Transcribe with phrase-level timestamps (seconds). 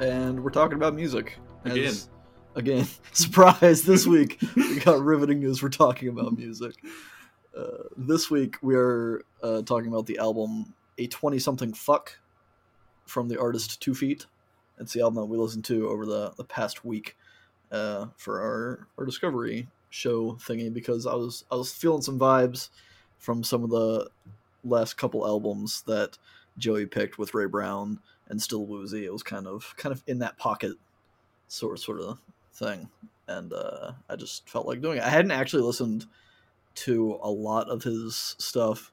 [0.00, 1.38] and we're talking about music.
[1.64, 1.94] As- Again.
[2.54, 3.82] again, surprise!
[3.82, 5.62] This week we got riveting news.
[5.62, 6.74] We're talking about music.
[7.56, 12.18] Uh, this week we are uh, talking about the album "A Twenty Something Fuck"
[13.06, 14.26] from the artist Two Feet.
[14.78, 17.16] It's the album that we listened to over the, the past week
[17.72, 22.68] uh, for our, our discovery show thingy because I was I was feeling some vibes
[23.18, 24.08] from some of the
[24.62, 26.16] last couple albums that
[26.58, 29.04] Joey picked with Ray Brown and Still Woozy.
[29.04, 30.72] It was kind of kind of in that pocket
[31.48, 32.18] sort sort of
[32.52, 32.88] thing,
[33.26, 35.04] and uh, I just felt like doing it.
[35.04, 36.06] I hadn't actually listened
[36.76, 38.92] to a lot of his stuff,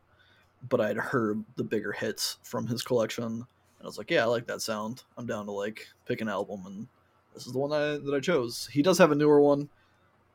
[0.68, 3.46] but I'd heard the bigger hits from his collection, and
[3.82, 5.04] I was like, yeah, I like that sound.
[5.18, 6.88] I'm down to like pick an album, and
[7.34, 8.68] this is the one I, that I chose.
[8.72, 9.70] He does have a newer one,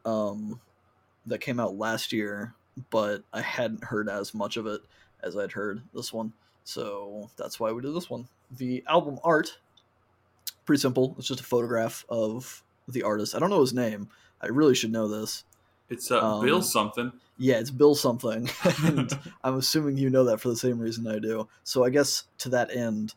[0.05, 0.60] um,
[1.27, 2.55] that came out last year,
[2.91, 4.80] but I hadn't heard as much of it
[5.22, 6.32] as I'd heard this one.
[6.64, 8.28] So that's why we did this one.
[8.51, 9.59] The album art,
[10.65, 11.15] pretty simple.
[11.19, 13.34] It's just a photograph of the artist.
[13.34, 14.09] I don't know his name.
[14.41, 15.45] I really should know this.
[15.89, 17.12] It's uh, Um, Bill something.
[17.39, 18.48] Yeah, it's Bill something.
[18.84, 21.48] and I'm assuming you know that for the same reason I do.
[21.65, 23.15] So I guess to that end,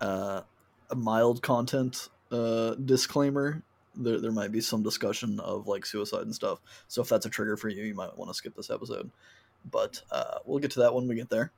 [0.00, 0.42] uh,
[0.90, 3.62] a mild content uh, disclaimer.
[3.94, 6.60] There, there might be some discussion of like suicide and stuff.
[6.88, 9.10] So if that's a trigger for you, you might want to skip this episode.
[9.70, 11.52] But uh, we'll get to that when we get there.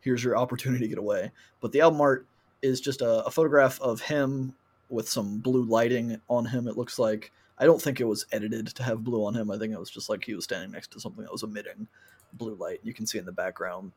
[0.00, 1.32] Here's your opportunity to get away.
[1.60, 2.26] But the album art
[2.62, 4.54] is just a, a photograph of him
[4.88, 6.66] with some blue lighting on him.
[6.66, 9.50] It looks like I don't think it was edited to have blue on him.
[9.50, 11.86] I think it was just like he was standing next to something that was emitting
[12.32, 12.80] blue light.
[12.82, 13.92] You can see in the background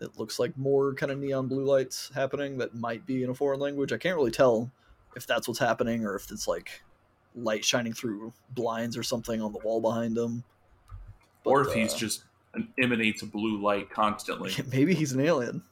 [0.00, 3.34] it looks like more kind of neon blue lights happening that might be in a
[3.34, 3.92] foreign language.
[3.92, 4.70] I can't really tell
[5.16, 6.82] if that's what's happening or if it's like
[7.34, 10.44] light shining through blinds or something on the wall behind him.
[11.44, 12.24] or But, if he's uh, just
[12.54, 14.52] an, emanates a blue light constantly.
[14.72, 15.62] maybe he's an alien.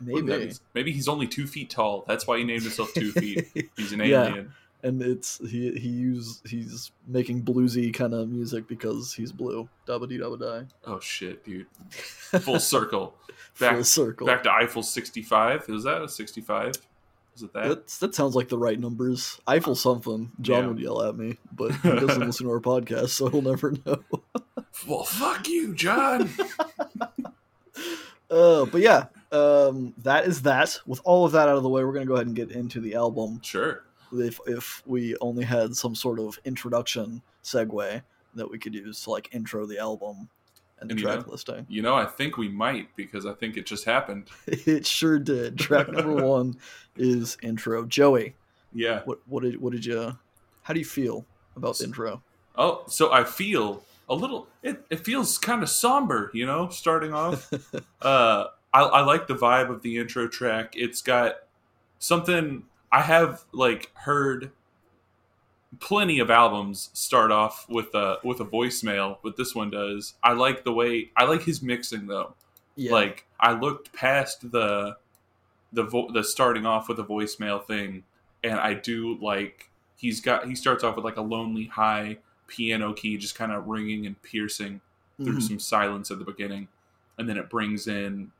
[0.00, 0.52] That Maybe.
[0.74, 2.04] maybe he's only two feet tall.
[2.08, 3.46] That's why he named himself Two Feet.
[3.76, 4.28] He's an Yeah.
[4.28, 4.52] alien.
[4.82, 9.68] and it's he he use he's making bluesy kind of music because he's blue.
[9.86, 10.66] Dabba dee dabba die.
[10.86, 11.66] Oh shit, dude!
[11.90, 13.14] Full circle.
[13.58, 14.26] Back, Full circle.
[14.26, 15.66] back to Eiffel 65.
[15.68, 16.72] Is that a 65?
[17.36, 17.68] Is it that?
[17.68, 19.38] That's, that sounds like the right numbers.
[19.46, 20.30] Eiffel something.
[20.40, 20.68] John Yeah.
[20.68, 24.02] would yell at me, but he doesn't listen to our podcast, so he'll never know.
[24.88, 26.30] Well, fuck you, John.
[28.30, 30.78] Uh, but yeah, um, that is that.
[30.86, 32.80] With all of that out of the way, we're gonna go ahead and get into
[32.80, 33.40] the album.
[33.42, 33.84] sure.
[34.12, 38.02] If if we only had some sort of introduction segue
[38.34, 40.28] that we could use to like intro the album
[40.80, 43.34] and the And you track know- listing, You know, I think we might because I
[43.34, 44.28] think it just happened.
[44.46, 45.58] it sure did.
[45.58, 46.56] Track number one
[46.96, 47.84] is intro.
[47.86, 48.34] Joey,
[48.72, 49.02] Yeah.
[49.04, 50.16] what what did what did you?
[50.62, 51.24] How do you feel
[51.56, 52.20] about the intro?
[52.56, 54.48] Oh, so I feel a little.
[54.64, 57.48] It, it feels kind of somber, you know, starting off.
[58.02, 60.74] uh, I, I like the vibe of the intro track.
[60.76, 61.36] It's got
[61.98, 64.52] something I have like heard.
[65.78, 70.14] Plenty of albums start off with a with a voicemail, but this one does.
[70.22, 72.34] I like the way I like his mixing though.
[72.74, 74.96] Yeah, Like I looked past the
[75.72, 78.02] the vo- the starting off with a voicemail thing,
[78.42, 82.92] and I do like he's got he starts off with like a lonely high piano
[82.92, 84.80] key just kind of ringing and piercing
[85.22, 85.42] through Mhm.
[85.42, 86.66] some silence at the beginning,
[87.16, 88.32] and then it brings in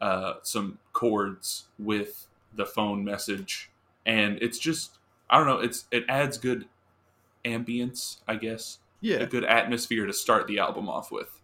[0.00, 3.70] uh, some chords with the phone message,
[4.04, 4.98] and it's just
[5.30, 6.66] I don't know it's it adds good
[7.44, 9.16] ambience I guess yeah.
[9.18, 11.40] a good atmosphere to start the album off with.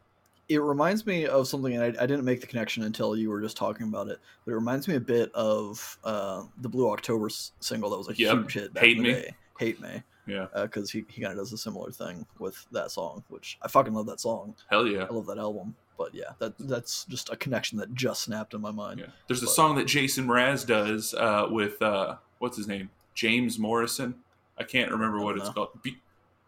[0.48, 3.40] it reminds me of something and I, I didn't make the connection until you were
[3.40, 7.26] just talking about it but it reminds me a bit of uh, the blue october
[7.26, 8.32] s- single that was a Yep.
[8.38, 9.12] huge hit back Hate Me.
[9.12, 12.90] day hate me Yeah, because he, he kind of does a similar thing with that
[12.90, 15.06] song which i fucking love that song hell yeah.
[15.08, 18.60] i love that album but yeah that that's just a connection that just snapped in
[18.60, 19.06] my mind Yeah.
[19.28, 24.14] There's a song that Jason Mraz does uh, with uh, what's his name, James Morrison.
[24.58, 25.82] I can't remember what don't it's called.
[25.82, 25.98] Be-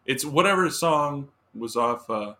[0.06, 2.34] It's whatever song was off uh,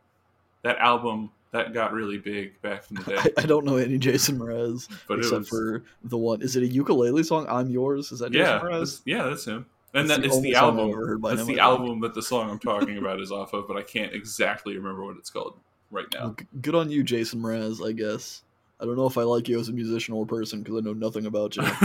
[0.62, 3.16] that album that got really big back in the day.
[3.16, 6.62] I, I don't know any jason mraz But except was, for the one is it
[6.64, 9.66] a ukulele song i'm yours is that jason yeah, mraz that's, yeah, that's him.
[9.96, 11.20] And That's that the it's the album.
[11.22, 14.12] That's the album that the song I'm talking about is off of, but I can't
[14.12, 15.54] exactly remember what it's called
[15.94, 16.34] right Well, now.
[16.38, 17.86] g- good on you, Jason Mraz.
[17.86, 18.42] I guess.
[18.80, 20.92] I don't know if I like you as a musician or person because I know
[20.92, 21.62] nothing about you.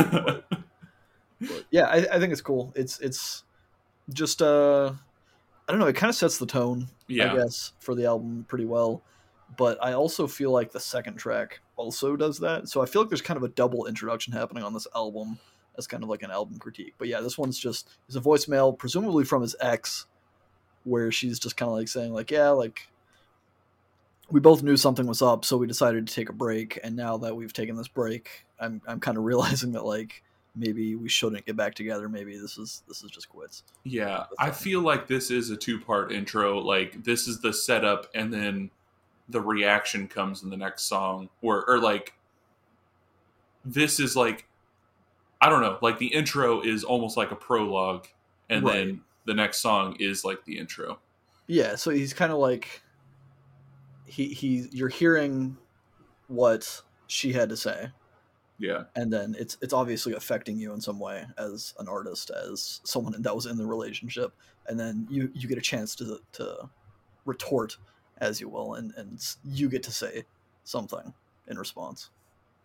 [1.41, 2.73] but yeah, I, I think it's cool.
[2.75, 3.43] It's it's
[4.11, 4.91] just uh,
[5.67, 5.87] I don't know.
[5.87, 9.01] It kind of sets the tone, I guess, for the album pretty well.
[9.57, 12.69] But I also feel like the second track also does that.
[12.69, 15.39] So I feel like there's kind of a double introduction happening on this album
[15.77, 16.93] as kind of like an album critique.
[16.97, 20.05] But yeah, this one's just is a voicemail, presumably from his ex,
[20.83, 22.87] where she's just kind of like saying like, yeah, like
[24.31, 26.79] we both knew something was up, so we decided to take a break.
[26.83, 30.23] And now that we've taken this break, I'm I'm kind of realizing that like
[30.55, 32.09] maybe we shouldn't get back together.
[32.09, 33.63] Maybe this is this is just quits.
[33.83, 36.59] Yeah, I feel like this is a two part intro.
[36.59, 38.69] Like this is the setup, and then
[39.29, 42.13] the reaction comes in the next song, or or like
[43.65, 44.45] this is like
[45.41, 48.07] I don't know, like the intro is almost like a prologue,
[48.49, 48.73] and Right.
[48.73, 50.99] then the next song is like the intro.
[51.47, 52.81] Yeah, so he's kind of like
[54.09, 55.57] he he you're hearing
[56.27, 57.89] what she had to say.
[58.57, 62.81] Yeah, and then it's it's obviously affecting you in some way as an artist as
[62.83, 64.33] someone that was in the relationship.
[64.67, 66.69] And then you you get a chance to to
[67.25, 67.77] retort
[68.17, 70.23] as you will and and you get to say
[70.63, 71.13] something
[71.47, 72.09] in response.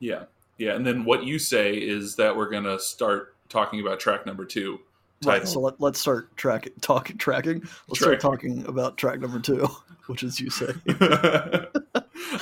[0.00, 0.24] Yeah,
[0.58, 0.74] yeah.
[0.74, 4.80] And then what you say is that we're gonna start talking about track number two.
[5.24, 7.62] Right so let, let's start track talk tracking.
[7.88, 9.68] Let's start talking about track number two
[10.06, 10.72] which is you say.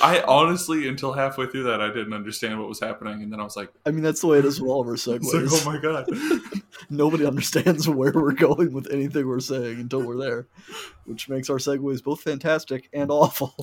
[0.01, 3.43] I honestly, until halfway through that, I didn't understand what was happening, and then I
[3.43, 5.21] was like, i mean that's the way it is with all of our it's like,
[5.21, 5.49] segues.
[5.51, 6.07] "Oh my god!"
[6.89, 10.47] nobody understands where we're going with anything we're saying until we're there,
[11.05, 13.55] which makes our segues both fantastic and awful.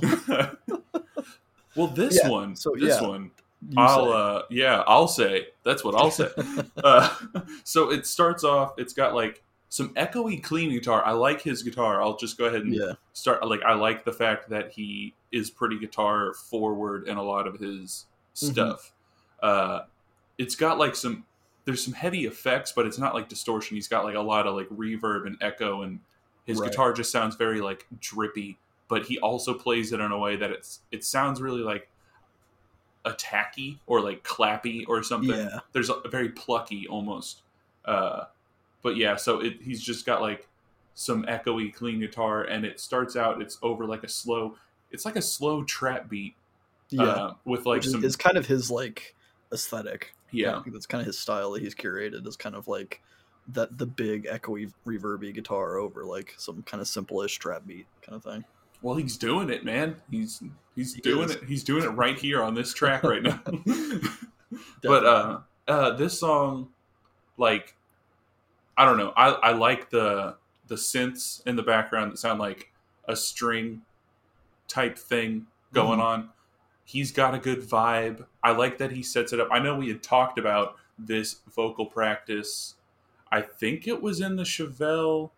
[1.77, 3.31] well, this Yeah, one, so, this yeah, one,
[3.77, 6.29] I'll, uh, yeah, I'll say that's what I'll say.
[6.85, 7.15] uh,
[7.65, 8.73] so it starts off.
[8.79, 11.05] It's got like some echoey, clean guitar.
[11.05, 12.03] I like his guitar.
[12.03, 13.47] I'll just go ahead and yeah, start.
[13.47, 17.59] Like, I like the fact that he is pretty guitar forward in a lot of
[17.61, 18.53] his Mm-hmm.
[18.53, 18.93] stuff.
[19.43, 19.81] Uh,
[20.39, 21.25] it's got like some.
[21.67, 23.77] There's some heavy effects, but it's not like distortion.
[23.77, 26.01] He's got like a lot of like reverb and echo, and
[26.47, 26.71] his Right.
[26.71, 28.57] guitar just sounds very like drippy.
[28.89, 31.89] But he also plays it in a way that it's it sounds really like
[33.05, 35.37] attacky or like clappy or something.
[35.37, 35.61] Yeah.
[35.73, 37.43] There's a, very plucky almost.
[37.85, 38.25] Uh,
[38.83, 40.49] but yeah, so it, he's just got like
[40.95, 43.41] some echoey clean guitar, and it starts out.
[43.41, 44.57] It's over like a slow.
[44.91, 46.35] It's like a slow trap beat.
[46.91, 47.03] yeah.
[47.05, 49.15] Uh, with like Which some is kind of his like
[49.53, 50.15] aesthetic.
[50.31, 52.27] yeah that's kind of his style that he's curated.
[52.27, 53.03] Is kind of like
[53.49, 58.17] that the big echoey reverby guitar over like some kind of simple-ish trap beat kind
[58.17, 58.45] of thing.
[58.83, 59.97] Well, he's doing it, man.
[60.11, 60.43] He's
[60.75, 61.37] he's He doing is.
[61.37, 61.45] it.
[61.45, 63.41] He's doing it right here on this track right now.
[64.83, 65.39] but uh,
[65.69, 66.69] uh, this song,
[67.37, 67.77] like,
[68.77, 69.13] I don't know.
[69.17, 70.37] I I like the
[70.69, 72.73] the synths in the background that sound like
[73.09, 73.83] a string
[74.69, 76.05] type thing going Mhm.
[76.05, 76.29] on.
[76.85, 78.25] He's got a good vibe.
[78.43, 79.49] I like that he sets it up.
[79.53, 82.75] I know we had talked about this vocal practice.
[83.33, 85.31] I think it was in the Chevelle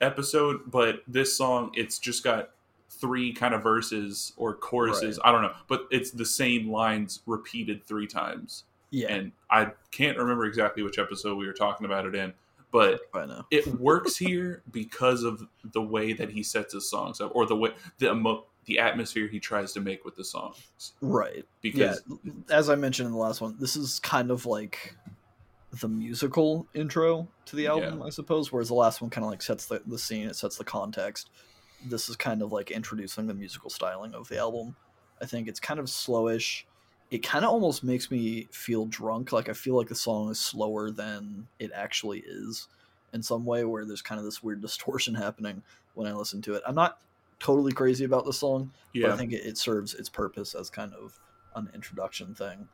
[0.00, 2.50] episode, but this song, it's just got
[2.88, 5.18] three kind of verses or choruses.
[5.24, 8.64] I don't know, but it's the same lines repeated three times.
[8.90, 12.32] yeah, And I can't remember exactly which episode we were talking about it in,
[12.70, 13.44] but know.
[13.50, 17.56] it works here because of the way that he sets his songs up, or the
[17.56, 20.92] way the emo- the atmosphere he tries to make with the songs.
[21.00, 21.44] Right.
[21.62, 24.94] Because yeah, as I mentioned in the last one, this is kind of like
[25.80, 28.52] the musical intro to the album, I suppose.
[28.52, 31.30] Whereas the last one kind of like sets the, the scene, it sets the context.
[31.84, 34.76] This is kind of like introducing the musical styling of the album.
[35.20, 36.64] I think it's kind of slowish.
[37.10, 39.32] It kind of almost makes me feel drunk.
[39.32, 42.68] Like I feel like the song is slower than it actually is
[43.12, 45.62] in some way, where there's kind of this weird distortion happening
[45.94, 46.62] when I listen to it.
[46.66, 46.98] I'm not
[47.38, 50.92] totally crazy about the song, but I think it, it serves its purpose as kind
[50.94, 51.18] of
[51.54, 52.68] an introduction thing.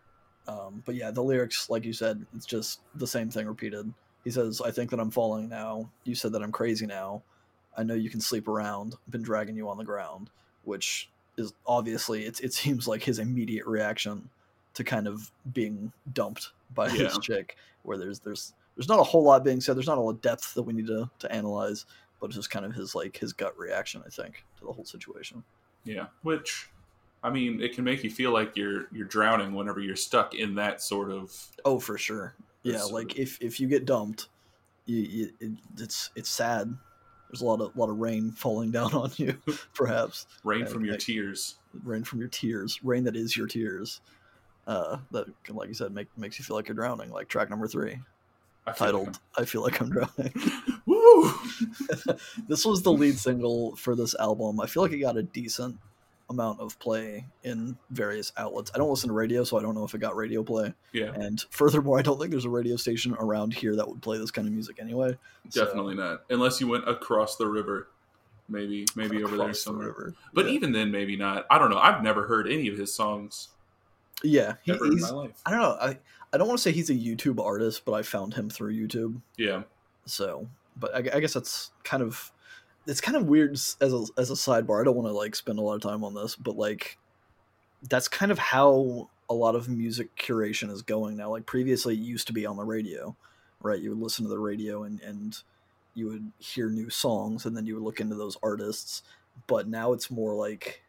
[0.48, 3.92] Um, but yeah, the lyrics, like you said, it's just the same thing repeated.
[4.24, 5.90] He says, "I think that I'm falling now.
[6.04, 7.22] You said that I'm crazy now.
[7.76, 8.96] I know you can sleep around.
[9.08, 10.30] Been dragging you on the ground,"
[10.64, 14.28] which is obviously it's it seems like his immediate reaction
[14.74, 17.56] to kind of being dumped by his chick.
[17.82, 19.76] Where there's there's there's not a whole lot being said.
[19.76, 21.84] There's not a lot of depth that we need to to analyze,
[22.20, 24.84] but it's just kind of his like his gut reaction, I think, to the whole
[24.84, 25.44] situation.
[25.84, 26.06] yeah.
[26.22, 26.70] Which,
[27.24, 30.54] I mean, it can make you feel like you're you're drowning whenever you're stuck in
[30.56, 31.32] that sort of.
[31.64, 32.34] Oh, for sure.
[32.64, 34.28] Yeah, like if if you get dumped,
[34.86, 36.76] you, you it, it's it's sad.
[37.30, 39.36] There's a lot of lot of rain falling down on you,
[39.74, 41.56] perhaps Rain from your like- tears.
[41.84, 44.00] rain from your tears, rain that is your tears.
[44.66, 47.10] Uh, that can, like you said, make makes you feel like you're drowning.
[47.10, 47.98] Like track number three,
[48.66, 50.32] I titled "I Feel Like I'm Drowning."
[50.86, 51.32] Woo!
[52.48, 54.60] this was the lead single for this album.
[54.60, 55.78] I feel like it got a decent
[56.32, 58.70] amount of play in various outlets.
[58.74, 60.74] I don't listen to radio, so I don't know if it got radio play.
[60.92, 64.18] Yeah, And furthermore, I don't think there's a radio station around here that would play
[64.18, 65.16] this kind of music anyway.
[65.50, 66.22] So- definitely not.
[66.30, 67.88] Unless you went across the river,
[68.48, 69.88] maybe maybe over there across the somewhere.
[69.88, 70.14] river.
[70.34, 70.52] But yeah.
[70.52, 71.46] even then, maybe not.
[71.50, 71.78] I don't know.
[71.78, 73.48] I've never heard any of his songs
[74.22, 75.02] yeah, he, he's.
[75.02, 75.40] my life.
[75.44, 75.76] I don't know.
[75.80, 75.98] I
[76.32, 79.20] I don't want to say he's a YouTube artist, but I found him through YouTube.
[79.36, 79.62] Yeah,
[80.06, 82.32] So, but I, I guess that's kind of
[82.86, 84.80] it's kind of weird as a as a sidebar.
[84.80, 86.98] I don't want to like spend a lot of time on this, but like
[87.88, 91.30] that's kind of how a lot of music curation is going now.
[91.30, 93.16] Like previously, it used to be on the radio,
[93.62, 93.80] right?
[93.80, 95.36] You would listen to the radio and and
[95.94, 99.02] you would hear new songs, and then you would look into those artists.
[99.46, 100.82] But now it's more like,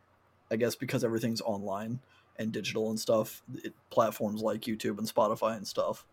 [0.52, 2.00] I guess, because everything's online
[2.38, 3.42] and digital and stuff.
[3.64, 6.06] It, platforms like YouTube and Spotify and stuff,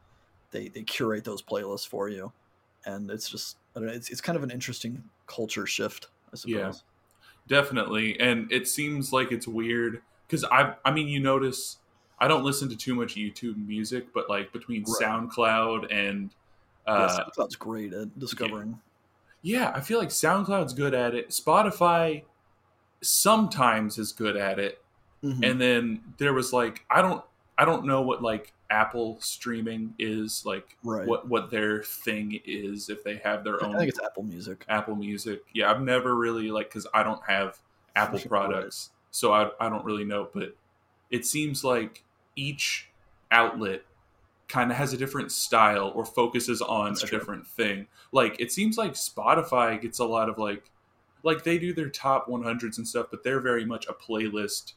[0.51, 2.33] they they curate those playlists for you,
[2.87, 3.95] and it's just I don't know.
[3.95, 6.55] It's it's kind of an interesting culture shift, I suppose.
[6.55, 6.73] Yeah.
[7.47, 11.79] definitely and it seems like it's weird because i i mean you notice
[12.21, 15.01] i don't listen to too much youtube music but like between Right.
[15.09, 16.31] soundcloud and
[16.87, 18.79] Yeah, uh SoundCloud's great at discovering.
[19.43, 22.23] yeah i feel like soundcloud's good at it spotify
[23.03, 24.83] sometimes is good at it
[25.25, 25.51] Mhm.
[25.51, 27.23] and then there was like i don't
[27.59, 31.07] i don't know what like apple streaming is like Right.
[31.07, 34.23] what what their thing is if they have their I own I think it's Apple
[34.23, 34.65] Music.
[34.69, 37.59] apple music yeah i've never really like because i don't have
[37.97, 40.55] apple products so I, I don't really know but
[41.11, 42.05] it seems like
[42.37, 42.89] each
[43.33, 43.83] outlet
[44.49, 47.19] kind of has a different style or focuses on That's a true.
[47.19, 50.71] different thing like it seems like spotify gets a lot of like
[51.25, 54.75] like they do their top 100s and stuff but they're very much a playlist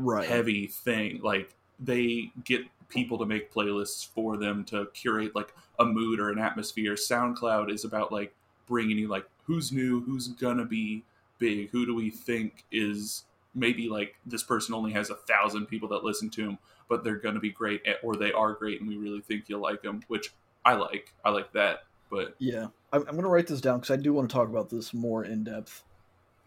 [0.00, 0.28] Right.
[0.28, 1.20] heavy thing.
[1.22, 6.30] Like they get people to make playlists for them to curate like a mood or
[6.30, 6.94] an atmosphere.
[6.94, 8.34] SoundCloud is about like
[8.66, 11.02] bringing you like who's new, who's gonna be
[11.38, 15.88] big, who do we think is maybe like this person only has a thousand people
[15.88, 16.58] that listen to him,
[16.88, 19.82] but they're gonna be great or they are great and we really think you'll like
[19.82, 20.32] them, which
[20.64, 21.12] I like.
[21.24, 24.28] I like that, but Yeah, I'm, I'm gonna write this down because I do want
[24.30, 25.84] to talk about this more in depth.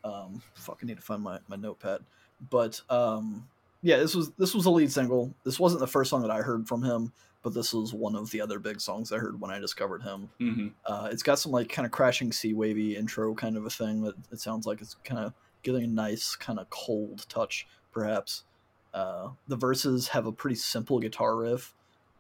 [0.03, 2.01] Um, fuck, I need to find my, my notepad.
[2.49, 3.47] But um,
[3.81, 5.35] yeah, this was this was a lead single.
[5.43, 8.29] This wasn't the first song that I heard from him, but this was one of
[8.31, 10.29] the other big songs I heard when I discovered him.
[10.39, 10.73] mhm.
[10.85, 14.01] Uh, it's got some like kind of crashing sea wavy intro kind of a thing
[14.03, 15.33] that it sounds like it's kind of
[15.63, 18.45] getting a nice kind of cold touch, perhaps.
[18.93, 21.73] Uh, the verses have a pretty simple guitar riff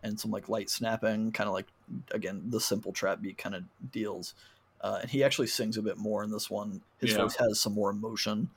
[0.03, 1.67] and some like light snapping, kind of like
[2.11, 4.33] again the simple trap beat kind of deals.
[4.79, 6.81] Uh, and he actually sings a bit more in this one.
[6.97, 7.17] His Yeah.
[7.17, 8.49] voice has some more emotion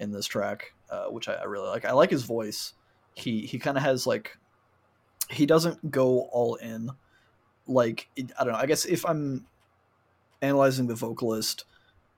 [0.00, 1.84] in this track, uh, which I, I really like.
[1.84, 2.74] I like his voice.
[3.14, 4.36] He he kind of has like
[5.30, 6.90] he doesn't go all in.
[7.66, 8.58] Like it, I don't know.
[8.58, 9.46] I guess if I'm
[10.40, 11.64] analyzing the vocalist,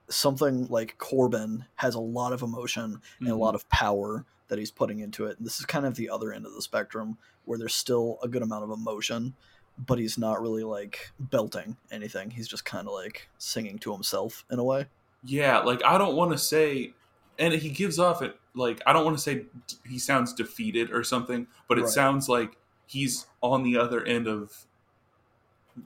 [0.09, 3.39] something like Corbin has a lot of emotion and a Mhm.
[3.39, 5.37] lot of power that he's putting into it.
[5.37, 8.27] And this is kind of the other end of the spectrum where there's still a
[8.27, 9.33] good amount of emotion,
[9.77, 12.31] but he's not really like belting anything.
[12.31, 14.85] He's just kind of like singing to himself in a way.
[15.23, 16.93] Yeah, like I don't want to say,
[17.39, 19.45] and he gives off it like I don't want to say
[19.87, 21.89] he sounds defeated or something, but it Right.
[21.89, 22.57] sounds like
[22.87, 24.65] he's on the other end of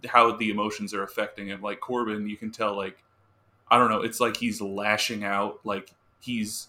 [0.07, 1.61] how the emotions are affecting him.
[1.61, 3.03] Like Corbin, you can tell like
[3.69, 6.67] I don't know, it's like he's lashing out, like he's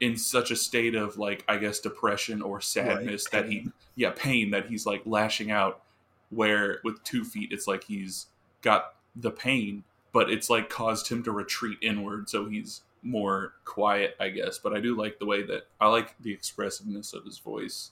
[0.00, 4.50] in such a state of like I guess depression or sadness that he yeah pain
[4.50, 5.82] that he's like lashing out.
[6.30, 8.26] Where with two feet, it's like he's
[8.62, 14.16] got the pain, but it's like caused him to retreat inward, so he's more quiet,
[14.20, 14.58] I guess.
[14.58, 17.90] But I do like the way that I like the expressiveness of his voice.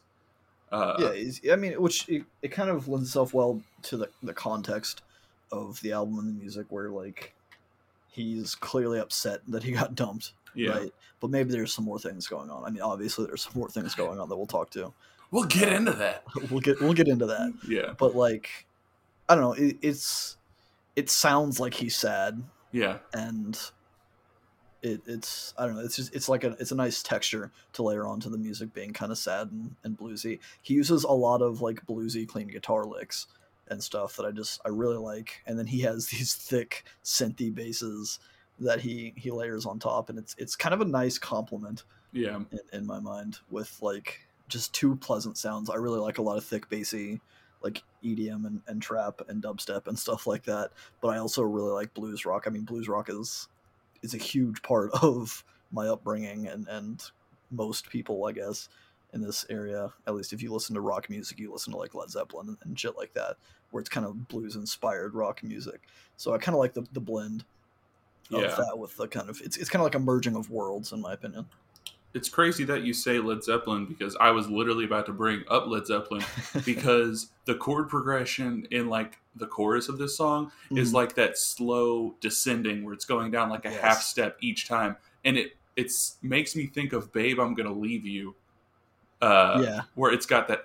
[0.71, 1.13] Uh,
[1.43, 5.03] yeah, I mean, which it, it kind of lends itself well to the, the context
[5.51, 7.35] of the album and the music, where like
[8.09, 10.71] he's clearly upset that he got dumped, yeah.
[10.71, 10.95] right?
[11.19, 12.65] But maybe there's some more things going on.
[12.65, 14.93] I mean, obviously there's some more things going on that we'll talk to.
[15.33, 16.25] We'll get into that.
[16.51, 17.53] We'll get we'll get into that.
[17.69, 18.67] Yeah, But like,
[19.29, 19.53] I don't know.
[19.53, 20.37] It, it's
[20.97, 23.59] it sounds like he's sad, yeah, and
[24.83, 25.83] it, it's I don't know.
[25.83, 28.93] It's just it's like a it's a nice texture to layer onto the music being
[28.93, 30.39] kind of sad and, and bluesy.
[30.63, 33.27] He uses a lot of like bluesy clean guitar licks
[33.69, 35.43] and stuff that I just I really like.
[35.47, 38.19] And then he has these thick synthy basses
[38.59, 42.37] that he he layers on top, and it's it's kind of a nice compliment yeah,
[42.37, 45.71] in, in my mind with like just two pleasant sounds.
[45.71, 47.21] I really like a lot of thick bassy
[47.63, 50.71] like EDM and, and trap and dubstep and stuff like that.
[51.01, 52.45] But I also really like blues rock.
[52.47, 53.49] I mean blues rock is
[54.03, 57.03] is a huge part of my upbringing and, and
[57.51, 58.69] most people I guess
[59.13, 59.93] in this area.
[60.07, 62.57] At least if you listen to rock music, you listen to like Led Zeppelin and,
[62.63, 63.37] and shit like that,
[63.71, 65.81] where it's kind of blues inspired rock music.
[66.17, 67.45] So I kinda like the, the blend
[68.33, 68.55] of yeah.
[68.57, 71.13] that with the kind of it's it's kinda like a merging of worlds in my
[71.13, 71.47] opinion.
[72.13, 75.67] It's crazy that you say Led Zeppelin because I was literally about to bring up
[75.69, 76.25] Led Zeppelin
[76.67, 80.95] because the chord progression in like the chorus of this song is Mhm.
[80.95, 83.81] like that slow descending where it's going down like a Yes.
[83.81, 88.05] half step each time and it it's makes me think of babe i'm gonna leave
[88.05, 88.35] you
[89.23, 89.81] uh yeah.
[89.95, 90.65] where it's got that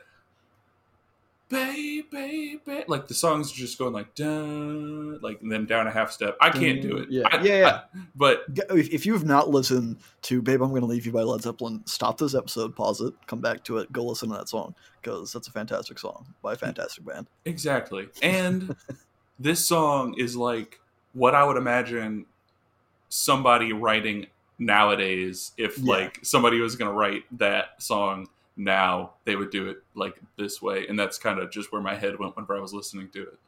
[1.50, 2.84] baby, baby.
[2.88, 6.36] Like the song's are just going like dun, like and then down a half step.
[6.42, 7.10] I can't do it.
[7.10, 7.70] Yeah, I- yeah, yeah.
[7.96, 11.22] I- but If, if you have not listened to "Babe, I'm Gonna Leave You" by
[11.24, 14.50] Led Zeppelin, stop this episode, pause it, come back to it, go listen to that
[14.50, 17.28] song because that's a fantastic song by a fantastic band.
[17.46, 18.08] exactly.
[18.24, 18.76] And
[19.40, 20.80] this song is like
[21.14, 22.26] what I would imagine
[23.10, 24.28] somebody writing
[24.60, 25.52] nowadays.
[25.58, 25.94] If Yeah.
[25.94, 30.62] like somebody was going to write that song now, they would do it like this
[30.62, 30.88] way.
[30.88, 33.40] And that's kind of just where my head went whenever I was listening to it.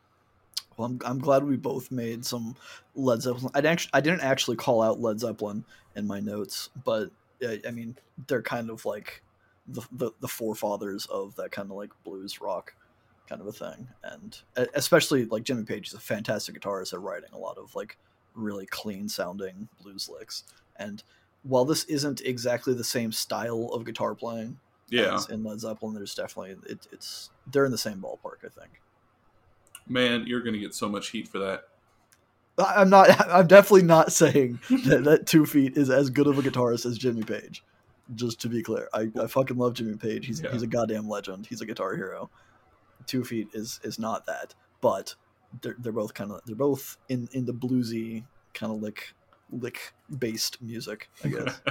[0.76, 2.56] Well, I'm, I'm glad we both made some
[2.96, 3.52] Led Zeppelin.
[3.56, 7.10] I actually I didn't actually call out Led Zeppelin in my notes, but
[7.42, 7.98] I, I mean
[8.28, 9.24] they're kind of like
[9.68, 12.76] the, the the forefathers of that kind of like blues rock
[13.28, 14.40] kind of a thing, and
[14.76, 17.98] especially like Jimmy Page is a fantastic guitarist at writing a lot of like
[18.36, 20.44] really clean sounding blues licks.
[20.78, 21.02] And
[21.42, 24.60] while this isn't exactly the same style of guitar playing
[24.90, 25.20] Yeah.
[25.30, 28.46] in Led Zeppelin, there's definitely it, it's they're in the same ballpark.
[28.46, 28.82] I think.
[29.88, 31.64] Man, you're going to get so much heat for that.
[32.58, 33.10] I'm not.
[33.30, 36.98] I'm definitely not saying that, that Two Feet is as good of a guitarist as
[36.98, 37.64] Jimmy Page.
[38.16, 40.26] Just to be clear, I, I fucking love Jimmy Page.
[40.26, 40.52] He's Yeah.
[40.52, 41.46] he's a goddamn legend.
[41.48, 42.30] He's a guitar hero.
[43.06, 45.16] Two Feet is is not that, but
[45.62, 49.14] they're they're both kind of they're both in in the bluesy kind of lick
[49.52, 51.10] lick based music.
[51.24, 51.62] I guess.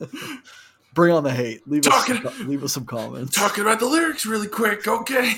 [0.94, 1.66] Bring on the hate.
[1.66, 3.34] Leave us some, leave us some comments.
[3.34, 5.32] Talking about the lyrics really quick, okay?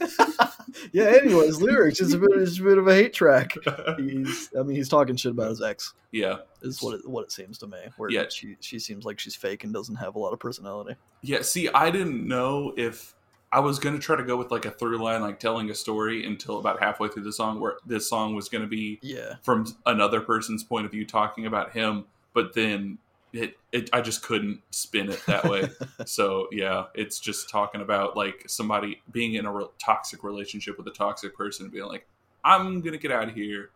[0.92, 1.04] yeah.
[1.04, 3.54] Anyways, lyrics is a bit it's a bit of a hate track.
[3.98, 5.92] He's I mean he's talking shit about his ex.
[6.12, 6.38] yeah.
[6.62, 7.78] is what it, what it seems to me.
[7.96, 8.24] Where Yeah.
[8.30, 10.96] she she seems like she's fake and doesn't have a lot of personality.
[11.22, 13.14] Yeah, see, I didn't know if
[13.52, 15.74] I was going to try to go with like a through line, like telling a
[15.74, 19.34] story until about halfway through the song, where this song was going to be Yeah,
[19.42, 22.98] from another person's point of view talking about him, but then
[23.34, 25.68] it, it I just couldn't spin it that way.
[26.06, 30.86] so yeah, it's just talking about like somebody being in a re- toxic relationship with
[30.86, 32.06] a toxic person, and being like,
[32.44, 33.70] "I'm gonna get out of here."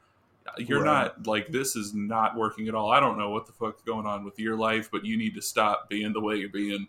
[0.57, 1.05] You're Right.
[1.14, 2.90] not like this is not working at all.
[2.90, 5.42] I don't know what the fuck's going on with your life, but you need to
[5.42, 6.87] stop being the way you're being,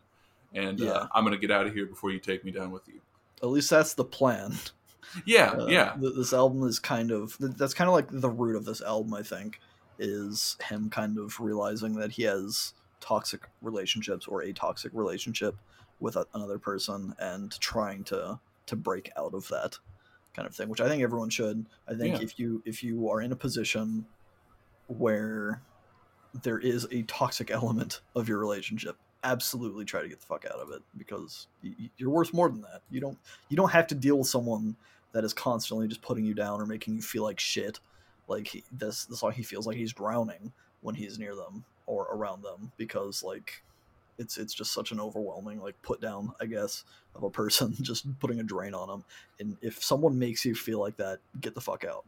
[0.54, 0.92] and Yeah.
[0.92, 3.02] uh, I'm gonna get out of here before you take me down with you.
[3.42, 4.54] at least that's the plan.
[5.26, 8.30] Yeah, Uh, yeah, th- this album is kind of th- that's kind of like the
[8.30, 9.14] root of this album.
[9.14, 9.60] I think
[10.00, 15.56] is him kind of realizing that he has toxic relationships or a toxic relationship
[16.00, 19.78] with a, another person and trying to to break out of that
[20.34, 21.66] kind of thing which i think everyone should.
[21.88, 22.24] I think Yeah.
[22.24, 24.06] if you if you are in a position
[24.88, 25.62] where
[26.44, 30.60] there is a toxic element of your relationship absolutely try to get the fuck out
[30.60, 31.48] of it because
[31.98, 32.82] you're worth more than that.
[32.90, 33.18] You don't
[33.50, 34.76] you don't have to deal with someone
[35.12, 37.80] that is constantly just putting you down or making you feel like shit
[38.30, 42.08] like he, this this song he feels like he's drowning when he's near them or
[42.12, 43.64] around them because like
[44.18, 46.84] it's it's just such an overwhelming like put down i guess
[47.16, 49.04] of a person just putting a drain on them
[49.40, 52.06] and if someone makes you feel like that get the fuck out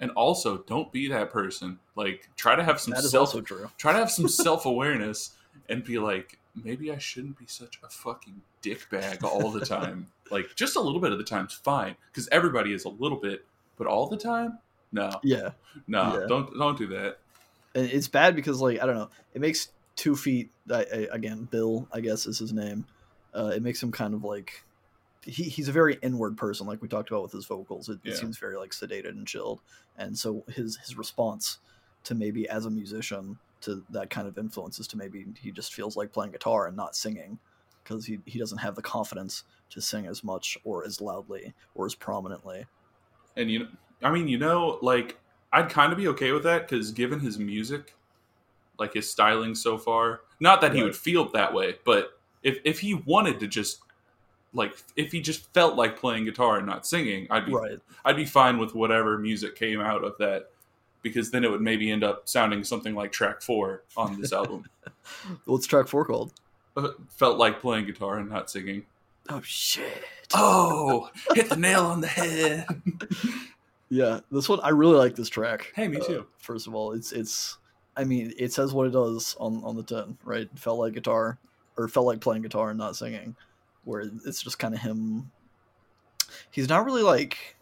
[0.00, 1.78] and also don't be that person.
[1.94, 4.66] Like, try to have some that is self also true try to have some self
[4.66, 5.36] awareness
[5.68, 10.08] and be like, maybe I shouldn't be such a fucking dickbag all the time.
[10.30, 13.44] like, just a little bit of the time's fine because everybody is a little bit,
[13.76, 14.58] but all the time,
[14.92, 15.50] no, yeah.
[15.86, 16.26] No, Yeah.
[16.26, 17.18] don't don't do that.
[17.74, 21.44] and it's bad because like i don't know it makes two feet I, I, again
[21.50, 22.84] bill i guess is his name.
[23.32, 24.64] Uh, it makes him kind of like
[25.22, 27.88] he, he's a very inward person like we talked about with his vocals.
[27.88, 29.60] It, it seems very like sedated and chilled.
[29.96, 31.58] And so his his response
[32.04, 35.74] to maybe as a musician to that kind of influence is to maybe he just
[35.74, 37.38] feels like playing guitar and not singing
[37.84, 41.86] because he, he doesn't have the confidence to sing as much or as loudly or
[41.86, 42.66] as prominently.
[43.36, 43.68] And you, know,
[44.02, 45.18] I mean, you know, like
[45.52, 47.94] I'd kind of be okay with that because given his music,
[48.78, 52.80] like his styling so far, not that he would feel that way, but if if
[52.80, 53.80] he wanted to just
[54.54, 58.16] like if he just felt like playing guitar and not singing, I'd be right I'd
[58.16, 60.50] be fine with whatever music came out of that
[61.02, 64.64] because then it would maybe end up sounding something like track four on this album.
[65.44, 66.32] what's track four called
[66.76, 68.84] Uh, Felt like playing guitar and not singing.
[69.28, 72.64] oh shit Oh, hit the nail on the head.
[73.90, 75.72] Yeah, this one I really like this track.
[75.74, 76.26] Hey, me Uh, too.
[76.38, 77.58] first of all, it's it's
[77.96, 80.48] I mean, it says what it does on on the tin, right?
[80.56, 81.38] Felt like guitar
[81.76, 83.34] or felt like playing guitar and not singing.
[83.84, 85.30] Where it's just kind of him
[86.52, 87.56] he's not really like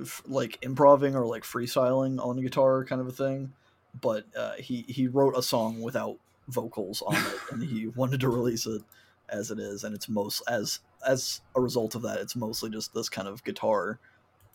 [0.00, 3.52] f- like improving or like freestyling on the guitar kind of a thing,
[4.00, 6.16] but uh, he he wrote a song without
[6.48, 8.82] vocals on it and he wanted to release it
[9.30, 12.92] as it is and it's most as as a result of that it's mostly just
[12.92, 13.98] this kind of guitar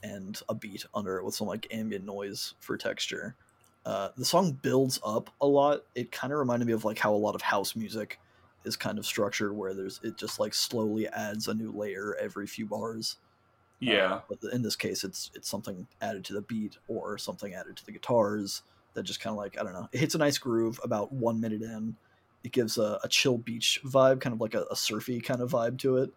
[0.03, 3.35] and a beat under it with some like ambient noise for texture.
[3.85, 5.85] Uh, the song builds up a lot.
[5.95, 8.19] It kind of reminded me of like how a lot of house music
[8.65, 12.45] is kind of structured where there's it just like slowly adds a new layer every
[12.45, 13.17] few bars.
[13.79, 14.15] Yeah.
[14.15, 17.77] Uh, but in this case, it's it's something added to the beat or something added
[17.77, 18.61] to the guitars
[18.93, 19.87] that just kind of like I don't know.
[19.91, 21.95] It hits a nice groove about one minute in.
[22.43, 25.51] It gives a, a chill beach vibe, kind of like a, a surfy kind of
[25.51, 26.13] vibe to it.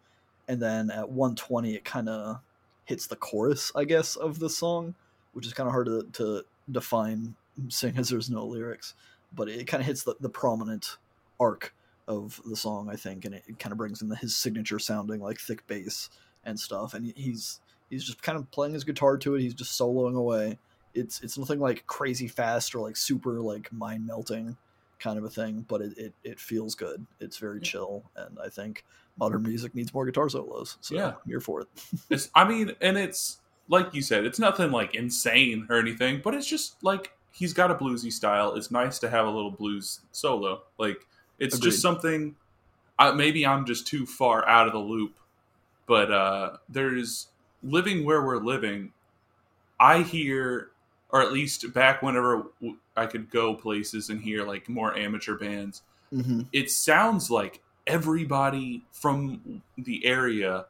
[0.49, 2.41] And then at 120, it kind of
[2.85, 4.95] hits the chorus, I guess, of the song,
[5.33, 7.35] which is kind of hard to, to define,
[7.69, 8.95] seeing as there's no lyrics.
[9.35, 10.97] But it kind of hits the, the prominent
[11.41, 11.75] arc
[12.09, 14.79] of the song, I think, and it, it kind of brings in the, his signature
[14.79, 16.11] sounding like thick bass
[16.45, 16.95] and stuff.
[16.95, 19.41] And he's he's just kind of playing his guitar to it.
[19.43, 20.59] He's just soloing away.
[20.95, 24.57] It's it's nothing like crazy fast or like super like mind melting
[24.99, 27.07] kind of a thing, but it, it, it feels good.
[27.21, 27.65] It's very Yeah.
[27.65, 28.85] chill, and I think
[29.19, 30.79] modern music needs more guitar solos.
[30.81, 31.09] So Yeah.
[31.09, 31.69] I'm here for it.
[32.11, 36.35] It's, I mean, and it's like you said, it's nothing like insane or anything, but
[36.35, 38.55] it's just like he's got a bluesy style.
[38.55, 40.63] It's nice to have a little blues solo.
[40.79, 40.99] Like
[41.39, 41.71] it's Agreed.
[41.71, 42.37] just something.
[42.99, 45.19] Uh, maybe I'm just too far out of the loop,
[45.87, 47.29] but uh, there's
[47.63, 48.93] living where we're living.
[49.81, 50.71] I hear,
[51.11, 52.45] or at least back whenever
[52.97, 58.85] I could go places and hear like more amateur bands hmm it sounds like everybody
[58.93, 60.67] from the area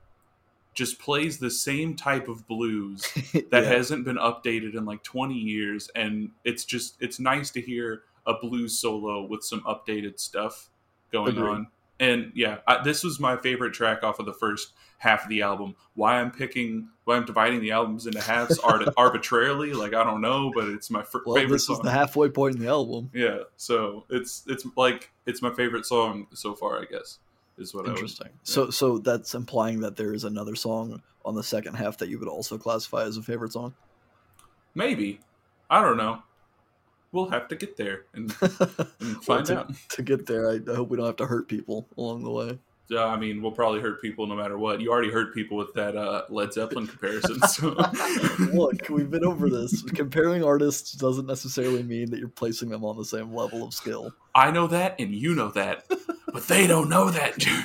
[0.75, 3.61] just plays the same type of blues that yeah.
[3.63, 8.35] hasn't been updated in like 20 years and it's just it's nice to hear a
[8.35, 10.71] blues solo with some updated stuff
[11.13, 11.51] going Agreed.
[11.51, 11.67] on
[12.03, 15.43] and yeah I, this was my favorite track off of the first half of the
[15.43, 20.05] album why i'm picking why i'm dividing the albums into halves art- arbitrarily like i
[20.05, 22.61] don't know but it's my fir- well, favorite this song is the halfway point in
[22.61, 23.11] the album.
[23.15, 26.81] yeah, so it's it's like it's my favorite song so far.
[26.81, 27.19] I guess
[27.59, 28.29] is what I would Interesting.
[28.43, 32.19] So so that's implying that there is another song on the second half that you
[32.19, 33.75] would also classify as a favorite song.
[34.75, 35.21] Maybe
[35.71, 36.23] I don't know.
[37.13, 39.73] We'll have to get there and, and find to, out.
[39.91, 42.59] to get there, I, I hope we don't have to hurt people along the way.
[42.91, 44.81] Uh, I mean, we'll probably hurt people no matter what.
[44.81, 47.39] You already hurt people with that uh, Led Zeppelin comparison.
[47.49, 47.69] So
[48.53, 49.83] Look, we've been over this.
[49.83, 54.13] Comparing artists doesn't necessarily mean that you're placing them on the same level of skill.
[54.35, 55.85] I know that, and you know that,
[56.33, 57.45] but they don't know that.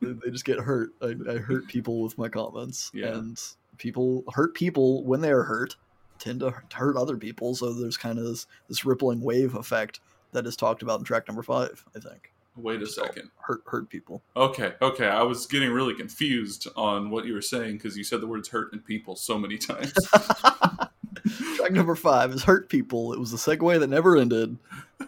[0.00, 0.90] They just get hurt.
[1.02, 3.16] I, I hurt people with my comments, Yeah.
[3.16, 3.36] and
[3.78, 5.74] people hurt people when they are hurt
[6.18, 7.54] tend to hurt other people.
[7.54, 10.00] So there's kind of this, this rippling wave effect
[10.32, 11.84] that is talked about in track number five.
[11.96, 13.30] I think Wait a So, second.
[13.38, 14.22] hurt hurt people.
[14.34, 15.06] Okay, okay.
[15.08, 18.48] I was getting really confused on what you were saying because you said the words
[18.48, 19.92] "hurt" and "people" so many times.
[21.56, 23.12] Track number five is Hurt People.
[23.12, 24.56] It was the segue that never ended,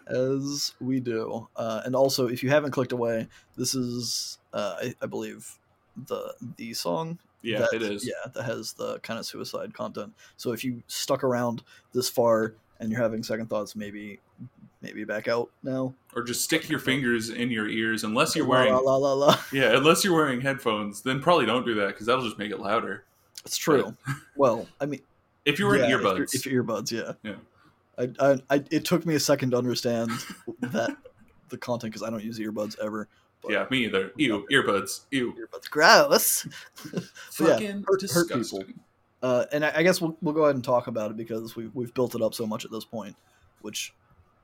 [0.08, 1.48] as we do.
[1.54, 5.58] Uh, and also, if you haven't clicked away, this is, uh, I, I believe,
[5.96, 7.18] the the song.
[7.42, 8.06] Yeah, that- it is.
[8.06, 10.12] Yeah, that has the kind of suicide content.
[10.36, 14.18] So if you stuck around this far and you're having second thoughts, maybe
[14.80, 15.92] maybe back out now.
[16.14, 19.38] Or just stick your fingers in your ears unless you're wearing la la la.
[19.52, 22.60] Yeah, unless you're wearing headphones, then probably don't do that because that'll just make it
[22.60, 23.04] louder.
[23.44, 23.96] It's true.
[24.36, 25.00] Well, I mean,
[25.44, 27.12] If you're wearing yeah, earbuds, If you're, if earbuds, yeah.
[27.24, 27.36] Yeah.
[27.98, 30.12] I, I, I, it took me a second to understand
[30.60, 30.96] that
[31.48, 33.08] the content because I don't use earbuds ever.
[33.42, 34.12] But yeah, me either.
[34.16, 35.02] Ew, earbuds.
[35.10, 35.32] Ew.
[35.34, 36.46] Earbuds, gross.
[36.92, 37.02] But
[37.40, 38.64] yeah, Fucking hurt- hurt people.
[39.22, 41.66] Uh, and I, I guess we'll, we'll go ahead and talk about it because we,
[41.74, 43.16] we've built it up so much at this point,
[43.62, 43.92] which,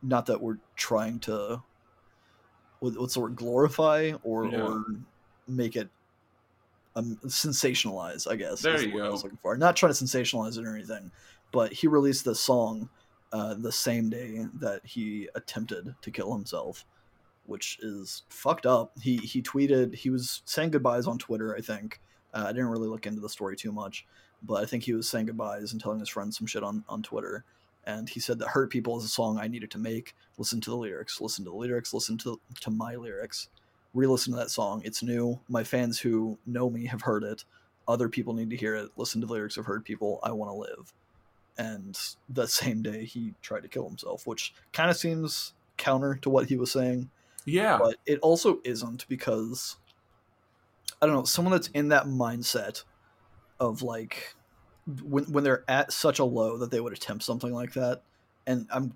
[0.03, 1.63] not that we're trying to,
[2.81, 4.63] what- what's the word, glorify or, Yeah.
[4.63, 4.85] or
[5.47, 5.89] make it
[6.97, 8.63] um, sensationalize, I guess.
[8.63, 9.13] There is the you word I go.
[9.13, 9.57] was looking for.
[9.57, 11.11] Not trying to sensationalize it or anything,
[11.53, 12.89] but he released this song
[13.33, 16.85] uh, the same day that he attempted to kill himself,
[17.47, 18.93] which is fucked up.
[19.01, 21.55] He he tweeted he was saying goodbyes on Twitter.
[21.57, 22.01] I think
[22.33, 24.07] uh, I didn't really look into the story too much,
[24.43, 27.03] but I think he was saying goodbyes and telling his friends some shit on on
[27.03, 27.45] Twitter.
[27.87, 30.15] And he said that "Hurt People" is a song I needed to make.
[30.39, 31.21] Listen to the lyrics.
[31.21, 31.93] Listen to the lyrics.
[31.93, 33.49] Listen to to my lyrics.
[33.93, 34.83] Re-listen to that song.
[34.85, 35.41] It's new.
[35.49, 37.45] My fans who know me have heard it.
[37.87, 38.91] Other people need to hear it.
[38.97, 40.93] Listen to the lyrics of "Hurt People." I want to live.
[41.57, 41.97] And
[42.29, 46.49] the same day, he tried to kill himself, which kind of seems counter to what
[46.49, 47.11] he was saying
[47.45, 49.77] Yeah, but it also isn't because
[51.01, 52.85] I don't know someone that's in that mindset
[53.61, 54.35] of like
[55.03, 58.03] when when they're at such a low that they would attempt something like that,
[58.47, 58.95] and I'm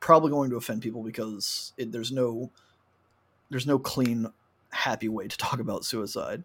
[0.00, 2.50] probably going to offend people because it, there's no
[3.50, 4.32] there's no clean
[4.70, 6.44] happy way to talk about suicide,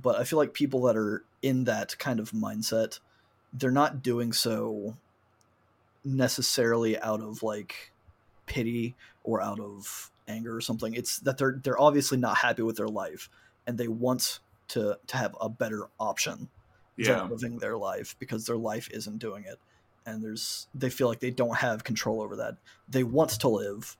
[0.00, 3.00] but I feel like people that are in that kind of mindset,
[3.52, 4.96] they're not doing so
[6.04, 7.92] necessarily out of like
[8.46, 10.94] pity or out of anger or something.
[10.94, 13.28] It's that they're they're obviously not happy with their life
[13.66, 16.48] and they want to to have a better option
[16.96, 19.58] yeah, living their life because their life isn't doing it.
[20.06, 22.56] And there's they feel like they don't have control over that.
[22.88, 23.96] They want to live,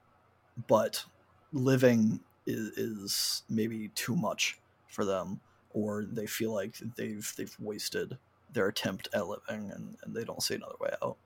[0.66, 1.05] but
[1.53, 5.40] living is, is maybe too much for them,
[5.73, 8.19] or they feel like they've they've wasted
[8.53, 11.16] their attempt at living, and, and they don't see another way out.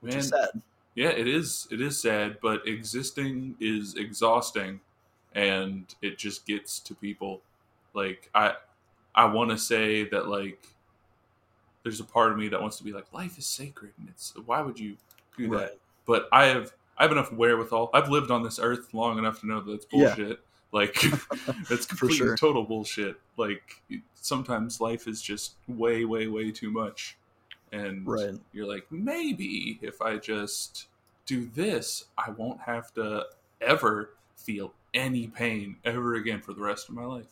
[0.00, 0.62] Which Man, is sad.
[0.94, 1.66] Yeah, it is.
[1.70, 4.80] It is sad, but existing is exhausting,
[5.34, 7.40] and it just gets to people.
[7.94, 8.54] Like I,
[9.14, 10.66] I want to say that like,
[11.82, 14.34] there's a part of me that wants to be like, life is sacred, and it's
[14.46, 14.96] why would you
[15.36, 15.56] do that?
[15.56, 15.70] Right.
[16.06, 17.90] But I have I have enough wherewithal.
[17.92, 20.14] I've lived on this earth long enough to know that it's Yeah.
[20.14, 20.40] bullshit.
[20.72, 20.96] Like
[21.70, 22.36] it's complete sure.
[22.36, 23.20] total bullshit.
[23.36, 23.82] Like
[24.14, 27.16] sometimes life is just way, way, way too much.
[27.74, 28.34] And Right.
[28.52, 30.86] you're like, maybe if I just
[31.26, 33.24] do this, I won't have to
[33.60, 37.26] ever feel any pain ever again for the rest of my life.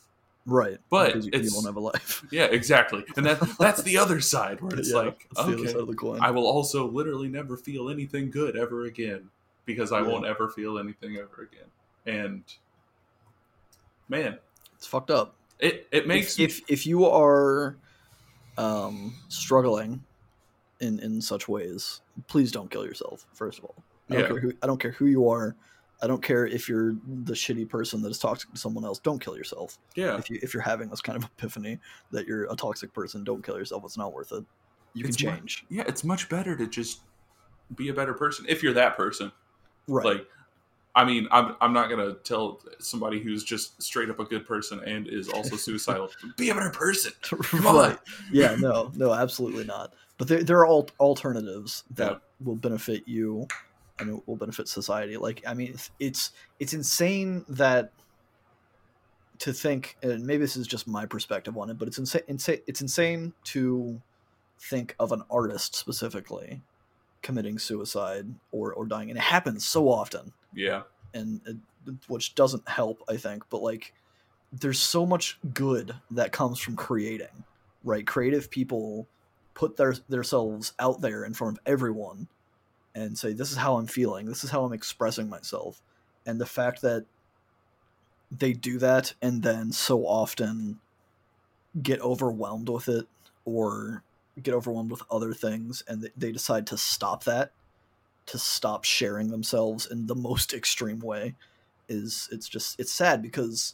[0.45, 0.77] Right.
[0.89, 2.25] But you, you won't have a life.
[2.31, 3.05] Yeah, exactly.
[3.15, 5.95] And that that's the other side where it's Yeah, like, other okay, side of the
[5.95, 6.19] coin.
[6.21, 9.29] I will also literally never feel anything good ever again
[9.65, 10.07] because I Yeah.
[10.07, 11.69] won't ever feel anything ever again.
[12.05, 12.43] And
[14.09, 14.39] man,
[14.75, 15.35] it's fucked up.
[15.59, 17.77] it it makes if, if if you are
[18.57, 20.03] um struggling
[20.83, 23.25] in in such ways, please don't kill yourself.
[23.33, 24.27] First of all, I don't Yeah.
[24.27, 25.55] care who I don't care who you are.
[26.01, 26.93] I don't care if you're
[27.25, 28.99] the shitty person that is toxic to someone else.
[28.99, 29.77] Don't kill yourself.
[29.95, 31.79] yeah, If you if you're having this kind of epiphany
[32.11, 33.83] that you're a toxic person, don't kill yourself.
[33.85, 34.43] It's not worth it.
[34.93, 35.65] You It's can change.
[35.69, 37.01] yeah, it's much better to just
[37.75, 39.31] be a better person if you're that person.
[39.87, 40.05] right.
[40.05, 40.27] Like,
[40.95, 44.79] I mean, I'm I'm not gonna tell somebody who's just straight up a good person
[44.85, 47.11] and is also suicidal be a better person.
[47.21, 47.97] Come on.
[48.31, 49.93] Yeah, no, no, absolutely not.
[50.19, 52.17] But there, there are al- alternatives that Yeah.
[52.45, 53.47] will benefit you
[53.99, 55.17] and it will benefit society.
[55.17, 57.91] Like, I mean, it's it's, it's insane that
[59.39, 62.21] to think, and maybe this is just my perspective on it, but it's insane.
[62.27, 63.99] insane it's insane to
[64.59, 66.61] think of an artist specifically
[67.23, 71.57] committing suicide or or dying, and it happens so often Yeah, and it,
[72.07, 73.93] which doesn't help i think but like
[74.53, 77.43] there's so much good that comes from creating
[77.83, 78.05] right?
[78.07, 79.07] Creative people
[79.53, 82.27] put their themselves out there in front of everyone
[82.95, 84.25] and say this is how i'm feeling.
[84.25, 85.81] This is how i'm expressing myself.
[86.25, 87.05] And the fact that
[88.31, 90.79] they do that and then so often
[91.81, 93.07] get overwhelmed with it
[93.45, 94.03] or
[94.41, 97.51] get overwhelmed with other things and they decide to stop that
[98.27, 101.35] to stop sharing themselves in the most extreme way
[101.89, 103.73] is it's just it's sad because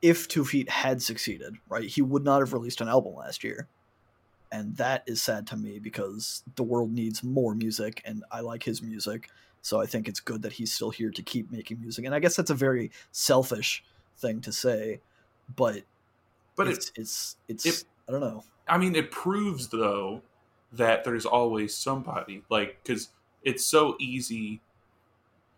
[0.00, 3.68] if Two Feet had succeeded, right, he would not have released an album last year.
[4.50, 8.64] And that is sad to me because the world needs more music and I like
[8.64, 9.30] his music.
[9.62, 12.04] So I think it's good that he's still here to keep making music.
[12.04, 13.82] And I guess that's a very selfish
[14.18, 15.00] thing to say,
[15.56, 15.84] but
[16.56, 18.44] but it it's it's it's it- I don't know.
[18.68, 20.22] I mean, it proves though
[20.72, 23.10] that there's always somebody like because
[23.44, 24.60] it's so easy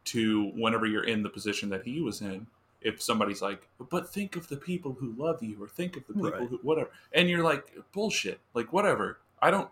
[0.07, 2.47] to whenever you're in the position that he was in.
[2.83, 6.13] If somebody's like, but think of the people who love you, or think of the
[6.13, 6.49] people Right.
[6.49, 9.21] who whatever, and you're like, bullshit, like whatever.
[9.41, 9.71] I don't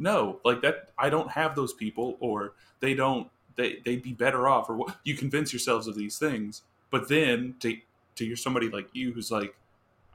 [0.00, 0.90] know, like that.
[0.98, 3.28] I don't have those people, or they don't.
[3.54, 4.96] They they'd be better off, or what?
[5.04, 7.76] You convince yourselves of these things, but then to
[8.16, 9.54] to hear somebody like you who's like,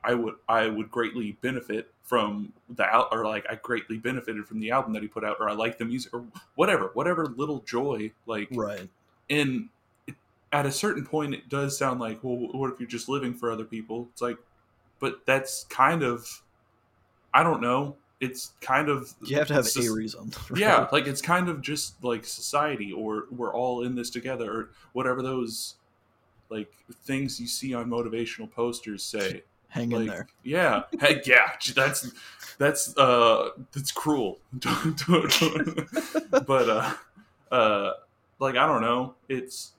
[0.04, 4.60] I would I would greatly benefit from the al- or like I greatly benefited from
[4.60, 7.60] the album that he put out or I like the music or whatever whatever little
[7.62, 8.90] joy like Right.
[9.30, 9.70] and
[10.08, 10.16] it,
[10.52, 13.50] at a certain point it does sound like well what if you're just living for
[13.52, 14.38] other people it's like
[15.00, 16.42] but that's kind of
[17.34, 20.32] I don't know it's kind of You have to have a reason.
[20.50, 20.60] right?
[20.60, 24.70] yeah like it's kind of just like society or we're all in this together or
[24.92, 25.76] whatever those
[26.50, 26.72] like
[27.06, 30.28] things you see on motivational posters say Hang in there.
[30.44, 31.54] Yeah, heck yeah.
[31.76, 32.12] That's
[32.60, 34.38] that's uh that's cruel.
[34.60, 36.94] Don't- don't- don't- but uh
[37.52, 37.94] uh
[38.38, 39.16] like I don't know.
[39.30, 39.72] It's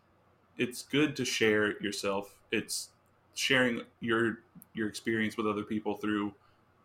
[0.58, 2.34] it's good to share yourself.
[2.50, 2.88] It's
[3.34, 4.40] sharing your
[4.74, 6.34] your experience with other people through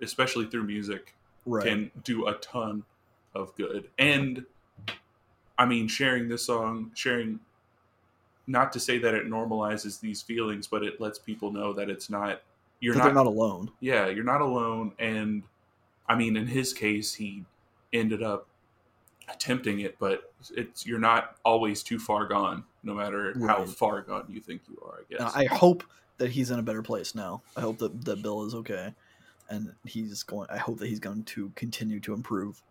[0.01, 1.65] especially through music Right.
[1.65, 2.83] can do a ton
[3.33, 3.89] of good.
[3.97, 4.45] And
[5.57, 7.39] I mean, sharing this song, sharing
[8.45, 12.09] not to say that it normalizes these feelings, but it lets people know that it's
[12.09, 12.41] not
[12.79, 13.71] you're not, not alone.
[13.79, 14.93] yeah, you're not alone.
[14.99, 15.43] And
[16.07, 17.43] I mean, in his case, he
[17.93, 18.47] ended up
[19.31, 24.25] attempting it, but it's you're not always too far gone, no matter how far gone
[24.29, 24.99] you think you are.
[24.99, 25.35] I guess.
[25.35, 25.83] I hope
[26.17, 27.41] that he's in a better place now.
[27.55, 28.93] I hope that, that Bill is okay,
[29.49, 30.47] and he's going.
[30.49, 32.61] I hope that he's going to continue to improve,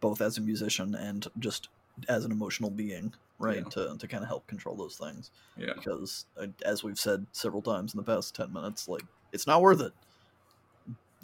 [0.00, 1.68] both as a musician and just
[2.08, 3.62] as an emotional being, right?
[3.64, 3.70] Yeah.
[3.70, 5.30] To to kind of help control those things.
[5.56, 9.46] yeah, Because uh, as we've said several times in the past ten minutes, like it's
[9.46, 9.92] not worth it.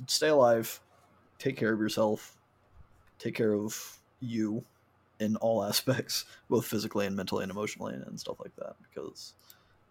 [0.06, 0.80] Stay alive,
[1.38, 2.36] take care of yourself,
[3.18, 4.62] take care of you
[5.20, 8.74] in all aspects, both physically and mentally and emotionally and stuff like that.
[8.82, 9.34] Because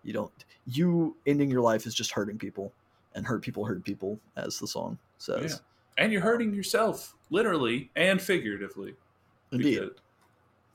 [0.03, 0.31] You don't
[0.67, 2.71] you ending your life is just hurting people,
[3.15, 5.61] and hurt people hurt people, as the song says.
[5.97, 8.95] and you're hurting yourself literally and figuratively.
[9.51, 9.79] Indeed.
[9.79, 9.89] Because,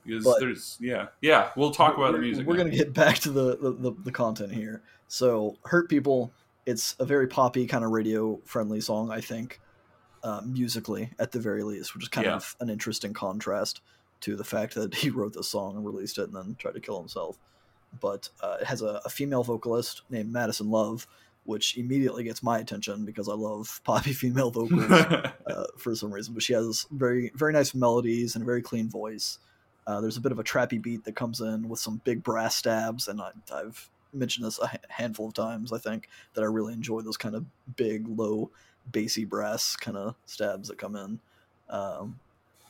[0.05, 2.47] because But- there's yeah yeah we'll talk about the We're- music.
[2.47, 2.63] We're now.
[2.63, 4.81] gonna get back to the, the, the, the content here.
[5.07, 6.31] So, "Hurt People,"
[6.65, 9.59] it's a very poppy kind of radio friendly song, I think,
[10.23, 12.35] uh, musically at the very least, which is kind Yeah.
[12.35, 13.81] of an interesting contrast
[14.21, 16.79] to the fact that he wrote this song and released it and then tried to
[16.79, 17.37] kill himself.
[18.01, 21.07] But uh, it has a, a female vocalist named Madison Love,
[21.43, 26.33] which immediately gets my attention because I love poppy female vocals uh, for some reason.
[26.33, 29.37] But she has very very nice melodies and a very clean voice.
[29.87, 32.55] Uh, there's a bit of a trappy beat that comes in with some big brass
[32.55, 35.71] stabs, and I, I've mentioned this a handful of times.
[35.73, 38.49] I think that I really enjoy those kind of big, low,
[38.91, 41.19] bassy brass kind of stabs that come in.
[41.69, 42.19] Um,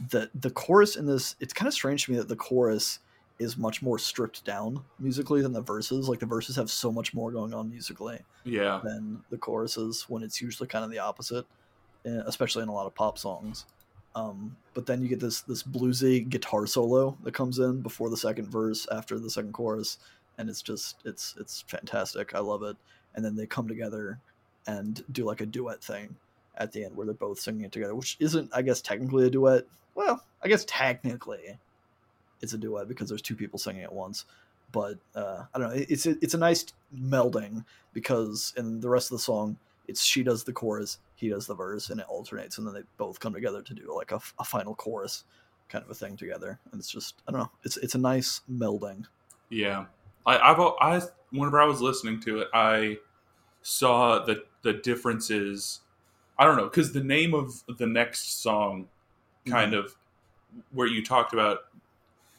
[0.09, 2.99] the the chorus in this it's kind of strange to me that the chorus
[3.37, 6.07] is much more stripped down musically than the verses.
[6.07, 10.23] Like the verses have so much more going on musically yeah than the choruses when
[10.23, 11.45] it's usually kind of the opposite,
[12.05, 13.65] eh, especially in a lot of pop songs.
[14.15, 18.17] Um, but then you get this this bluesy guitar solo that comes in before the
[18.17, 19.97] second verse, after the second chorus,
[20.37, 22.35] and it's just it's it's fantastic.
[22.35, 22.77] I love it.
[23.15, 24.19] And then they come together
[24.67, 26.15] and do like a duet thing
[26.57, 29.29] at the end where they're both singing it together, which isn't, I guess, technically a
[29.29, 29.65] duet.
[29.93, 31.57] Well, I guess technically
[32.41, 34.25] it's a duet because there's two people singing at once.
[34.71, 35.85] But uh, I don't know.
[35.87, 40.43] It's it's a nice melding because in the rest of the song, it's she does
[40.43, 43.61] the chorus, he does the verse, and it alternates, and then they both come together
[43.61, 45.23] to do like a, a final chorus
[45.69, 46.59] kind of a thing together.
[46.71, 47.51] And it's just I don't know.
[47.63, 49.05] It's it's a nice melding.
[49.49, 49.85] Yeah,
[50.25, 52.97] I, I've I whenever I was listening to it, I
[53.61, 55.81] saw the the differences.
[56.37, 58.87] I don't know because the name of the next song,
[59.47, 59.85] kind mm-hmm.
[59.85, 59.95] of,
[60.71, 61.59] where you talked about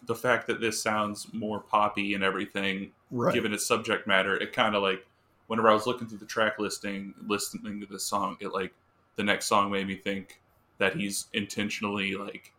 [0.07, 3.35] the fact that this sounds more poppy and everything, right.
[3.35, 4.37] given its subject matter.
[4.37, 5.07] It kind of like
[5.47, 8.73] whenever I was looking through the track listing, listening to this song, it like
[9.17, 10.41] the next song made me think
[10.79, 12.53] that he's intentionally like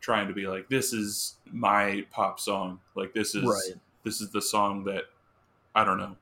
[0.00, 3.80] trying to be like this is my pop song like this is Right.
[4.04, 5.04] This is the song that
[5.74, 6.16] I don't know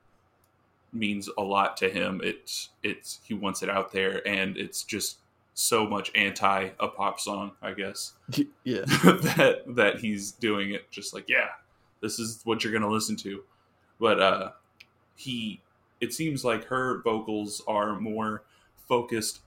[0.93, 2.21] means a lot to him.
[2.23, 5.17] It's it's he wants it out there, and it's just
[5.53, 8.13] so much anti a pop song, I guess
[8.63, 8.81] yeah.
[8.85, 11.49] that that he's doing it just like yeah,
[12.01, 13.43] this is what you're gonna listen to.
[13.99, 14.51] But uh,
[15.15, 15.61] he
[15.99, 18.43] it seems like her vocals are more
[18.87, 19.39] focused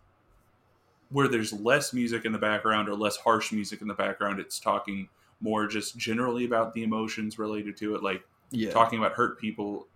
[1.11, 4.41] where there's less music in the background or less harsh music in the background.
[4.41, 5.09] It's talking
[5.41, 8.71] more just generally about the emotions related to it, like Yeah.
[8.71, 9.87] talking about hurt people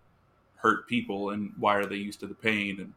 [0.57, 2.92] hurt people and why are they used to the pain and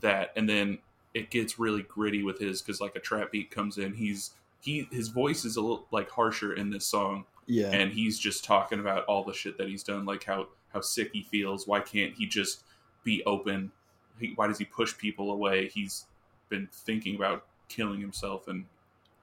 [0.00, 0.32] that.
[0.36, 0.78] And then
[1.14, 3.94] it gets really gritty with his because like a trap beat comes in.
[3.94, 7.24] He's he his voice is a little like harsher in this song.
[7.46, 7.70] Yeah.
[7.72, 11.10] and he's just talking about all the shit that he's done like how how sick
[11.12, 11.66] he feels.
[11.66, 12.62] Why can't he just
[13.04, 13.72] be open?
[14.20, 15.68] He, why does he push people away?
[15.68, 16.04] He's
[16.50, 18.66] been thinking about killing himself and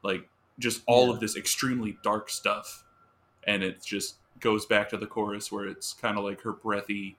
[0.04, 0.28] like
[0.60, 1.14] just all Yeah.
[1.14, 2.84] of this extremely dark stuff
[3.48, 7.18] and it just goes back to the chorus where it's kind of like her breathy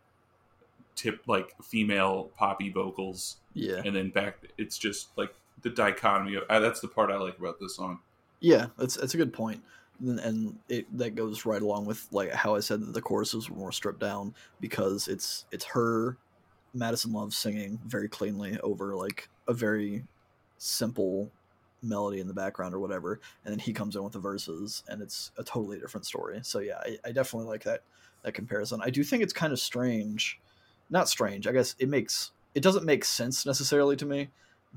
[0.95, 3.81] tip like female poppy vocals yeah.
[3.85, 7.39] and then back it's just like the dichotomy of uh, that's the part i like
[7.39, 7.99] about this song
[8.41, 9.63] Yeah, that's that's a good point,
[10.01, 13.51] and, and it that goes right along with like how I said that the choruses
[13.51, 16.17] were more stripped down because it's it's her,
[16.73, 20.05] Madison Love singing very cleanly over like a very
[20.57, 21.31] simple
[21.83, 25.01] melody in the background or whatever, and then he comes in with the verses, and
[25.03, 26.41] it's a totally different story.
[26.43, 27.83] So yeah, I, I definitely like that
[28.23, 28.81] that comparison.
[28.83, 30.41] I do think it's kind of strange,
[30.91, 31.47] not strange.
[31.47, 34.29] I guess it makes it doesn't make sense necessarily to me,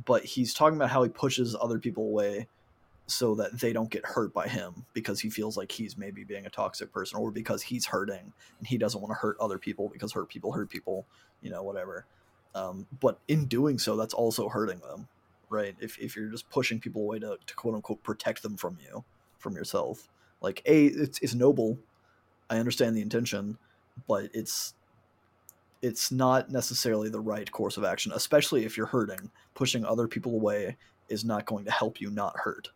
[0.06, 2.48] but he's talking about how he pushes other people away
[3.06, 6.46] so that they don't get hurt by him because he feels like he's maybe being
[6.46, 9.89] a toxic person or because he's hurting and he doesn't want to hurt other people
[9.89, 11.06] because hurt people hurt people,
[11.42, 12.06] you know, whatever.
[12.56, 15.08] Um, but in doing so, that's also hurting them,
[15.54, 15.76] right?
[15.80, 19.04] If, if you're just pushing people away to, to quote unquote protect them from you,
[19.38, 20.10] from yourself,
[20.42, 21.78] like, A, it's, it's noble.
[22.50, 23.58] I understand the intention,
[24.08, 24.73] but it's
[25.82, 29.30] it's not necessarily the right course of action, especially if you're hurting.
[29.54, 30.77] Pushing other people away
[31.10, 32.69] is not going to help you not hurt.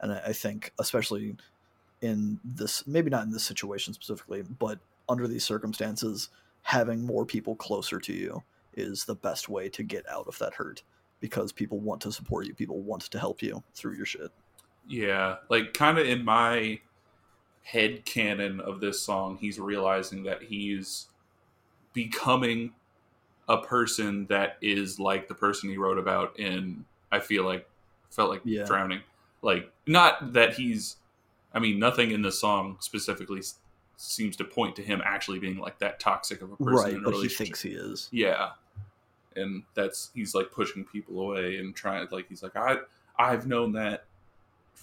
[0.00, 1.36] And I, I think, especially
[2.02, 6.28] in this, maybe not in this situation specifically, but under these circumstances,
[6.62, 8.42] having more people closer to you
[8.74, 10.82] is the best way to get out of that hurt
[11.20, 14.30] because people want to support you, people want to help you through your shit.
[14.86, 16.80] Yeah, like kind of in my
[17.62, 21.06] head canon of this song, he's realizing that he's
[21.92, 22.72] becoming
[23.48, 27.68] a person that is like the person he wrote about in I feel like
[28.10, 28.64] felt like Yeah.
[28.64, 29.00] drowning.
[29.42, 30.96] Like not that he's
[31.52, 33.42] I mean nothing in the song specifically
[33.96, 37.00] seems to point to him actually being like that toxic of a person right, in
[37.00, 38.08] a but he thinks he is.
[38.12, 38.50] Yeah.
[39.38, 42.78] And that's he's like pushing people away and trying like he's like I
[43.18, 44.04] I've known that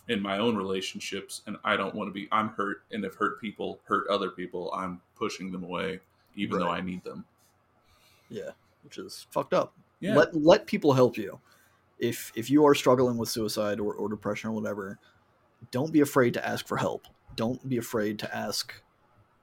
[0.07, 3.39] in my own relationships and I don't want to be I'm hurt and if hurt
[3.39, 5.99] people hurt other people, I'm pushing them away
[6.35, 7.25] even though I need them.
[8.29, 8.51] Yeah,
[8.83, 9.73] which is fucked up.
[9.99, 10.15] Yeah.
[10.15, 11.39] Let let people help you.
[11.99, 14.99] If if you are struggling with suicide or, or depression or whatever,
[15.71, 17.05] don't be afraid to ask for help.
[17.35, 18.73] Don't be afraid to ask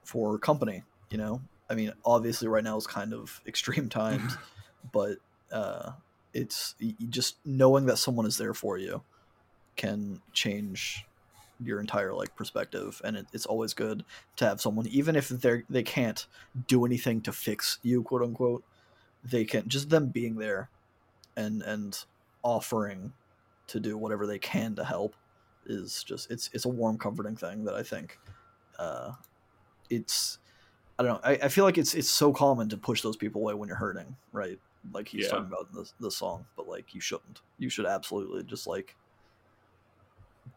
[0.04, 0.82] for company.
[1.10, 4.36] You know, I mean, obviously, right now is kind of extreme times,
[4.90, 5.18] but
[5.52, 5.92] uh,
[6.32, 6.74] it's
[7.08, 9.02] just knowing that someone is there for you
[9.76, 11.04] can change
[11.64, 14.04] your entire like perspective and it, it's always good
[14.36, 16.26] to have someone even if they're they can't
[16.66, 18.64] do anything to fix you quote unquote
[19.24, 20.68] they can just them being there
[21.36, 22.04] and and
[22.42, 23.12] offering
[23.68, 25.14] to do whatever they can to help
[25.66, 28.18] is just it's it's a warm comforting thing that i think
[28.78, 29.12] uh
[29.88, 30.38] it's
[30.98, 33.42] i don't know i, I feel like it's it's so common to push those people
[33.42, 34.58] away when you're hurting right
[34.92, 35.30] like he's Yeah.
[35.30, 38.96] talking about in this, this song but like you shouldn't you should absolutely just like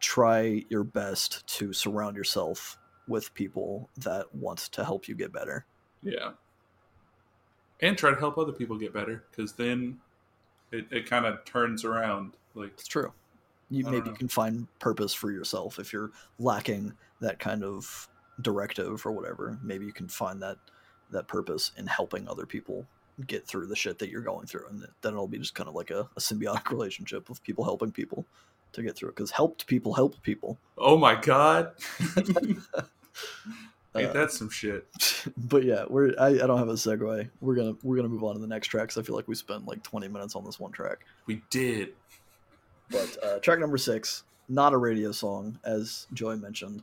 [0.00, 5.64] try your best to surround yourself with people that want to help you get better
[6.02, 6.32] Yeah.
[7.80, 10.00] And try to help other people get better because then
[10.72, 12.32] it, it kind of turns around.
[12.54, 13.12] Like, It's true.
[13.70, 18.08] You I maybe can find purpose for yourself if you're lacking that kind of
[18.40, 19.58] directive or whatever.
[19.62, 20.56] Maybe you can find that
[21.10, 22.86] that purpose in helping other people
[23.26, 25.74] get through the shit that you're going through, and then it'll be just kind of
[25.74, 28.26] like a, a symbiotic relationship of people helping people
[28.72, 29.16] to get through it.
[29.16, 30.58] Because helped people help people.
[30.76, 31.72] oh my God.
[33.96, 34.86] Ain't Uh, that some shit?
[35.36, 37.30] but yeah, we're I, I don't have a segue.
[37.40, 38.88] We're gonna we're gonna move on to the next track.
[38.88, 40.98] 'cause I feel like we spent like 20 minutes on this one track.
[41.26, 41.94] We did.
[42.90, 46.82] But uh, track number six, not a radio song, as Joy mentioned.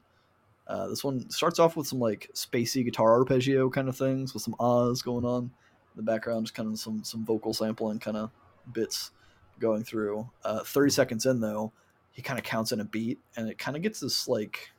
[0.68, 4.42] Uh, this one starts off with some like spacey guitar arpeggio kind of things with
[4.42, 5.52] some ahs going on
[5.96, 8.30] the background, just kind of some some vocal sampling kind of
[8.72, 9.12] bits
[9.60, 10.30] going through.
[10.44, 11.72] Uh, Thirty seconds in though,
[12.12, 14.72] he kind of counts in a beat, and it kind of gets this like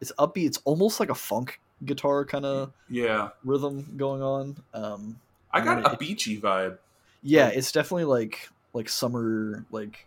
[0.00, 0.46] it's upbeat.
[0.46, 3.30] It's almost like a funk guitar kind of Yeah.
[3.44, 4.62] rhythm going on.
[4.74, 5.20] Um,
[5.52, 6.78] I got then a beachy vibe.
[7.22, 10.06] yeah, it's definitely like like summer like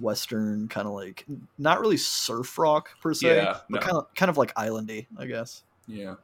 [0.00, 1.24] western kind of like
[1.58, 3.86] not really surf rock per se, Yeah, but no.
[3.86, 5.62] kind of kind of like islandy, I guess.
[5.86, 6.14] Yeah.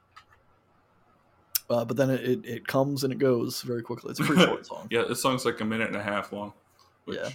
[1.70, 4.10] Uh, but then it, it, it comes and it goes very quickly.
[4.10, 4.88] It's a pretty short song.
[4.90, 6.52] Yeah, this song's like a minute and a half long.
[7.04, 7.30] Which, Yeah.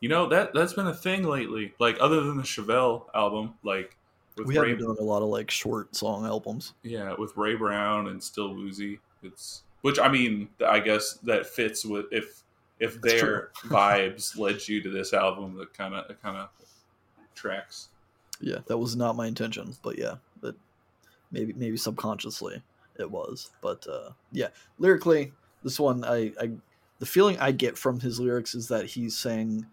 [0.00, 1.74] You know that that's been a thing lately.
[1.78, 3.96] Like other than the Chevelle album, like
[4.36, 6.74] with we have been doing a lot of like short song albums.
[6.82, 8.98] yeah, with Ray Brown and Still Woozy.
[9.22, 12.42] It's which I mean, I guess that fits with if
[12.80, 16.48] if That's their vibes led you to this album, that kind of kind of
[17.36, 17.88] tracks.
[18.40, 20.56] Yeah, that was not my intention, but yeah, but
[21.30, 22.60] maybe maybe subconsciously
[22.98, 23.50] it was.
[23.60, 25.32] But uh, yeah, lyrically,
[25.62, 26.50] this one I, I
[26.98, 29.66] the feeling I get from his lyrics is that he's saying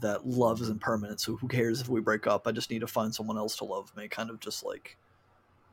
[0.00, 2.46] that love isn't permanent, so who cares if we break up?
[2.46, 4.08] I just need to find someone else to love me.
[4.08, 4.96] Kind of just like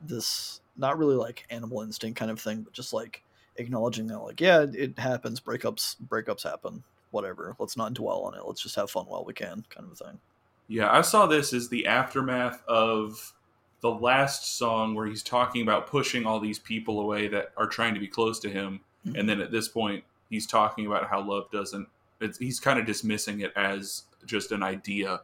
[0.02, 3.22] this, not really like animal instinct kind of thing, but just like
[3.56, 5.40] acknowledging that, like, yeah, it, happens.
[5.40, 6.84] Breakups, breakups happen.
[7.10, 7.56] Whatever.
[7.58, 8.42] Let's not dwell on it.
[8.44, 10.20] Let's just have fun while we can, kind of a thing.
[10.68, 13.32] Yeah, I saw this as the aftermath of
[13.80, 17.94] the last song where he's talking about pushing all these people away that are trying
[17.94, 19.18] to be close to him, Mhm.
[19.20, 21.88] and then at this point he's talking about how love doesn't.
[22.20, 25.22] It's, he's kind of dismissing it as just an idea,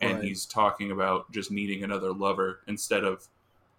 [0.00, 0.24] and Right.
[0.24, 3.28] he's talking about just needing another lover instead of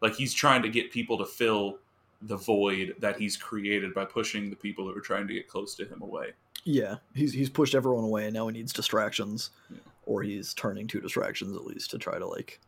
[0.01, 1.79] like he's trying to get people to fill
[2.21, 5.75] the void that he's created by pushing the people who are trying to get close
[5.75, 6.31] to him away.
[6.63, 9.79] Yeah, he's he's pushed everyone away, and now he needs distractions, Yeah.
[10.05, 12.61] or he's turning to distractions at least to try to like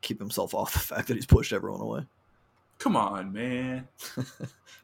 [0.00, 2.06] keep himself off the fact that he's pushed everyone away.
[2.78, 3.88] Come on, man.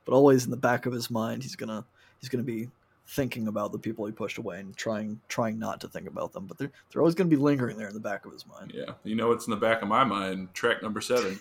[0.07, 1.85] But always in the back of his mind, he's gonna
[2.21, 2.71] he's gonna be
[3.09, 6.47] thinking about the people he pushed away and trying trying not to think about them.
[6.47, 8.73] But they're they're always gonna be lingering there in the back of his mind.
[8.73, 10.55] Yeah, you know what's in the back of my mind?
[10.55, 11.41] Track number seven.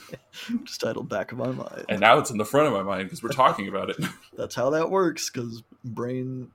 [0.64, 3.04] Just titled "Back of My Mind." and now it's in the front of my mind
[3.04, 3.98] because we're talking about it.
[4.38, 6.50] That's how that works because brain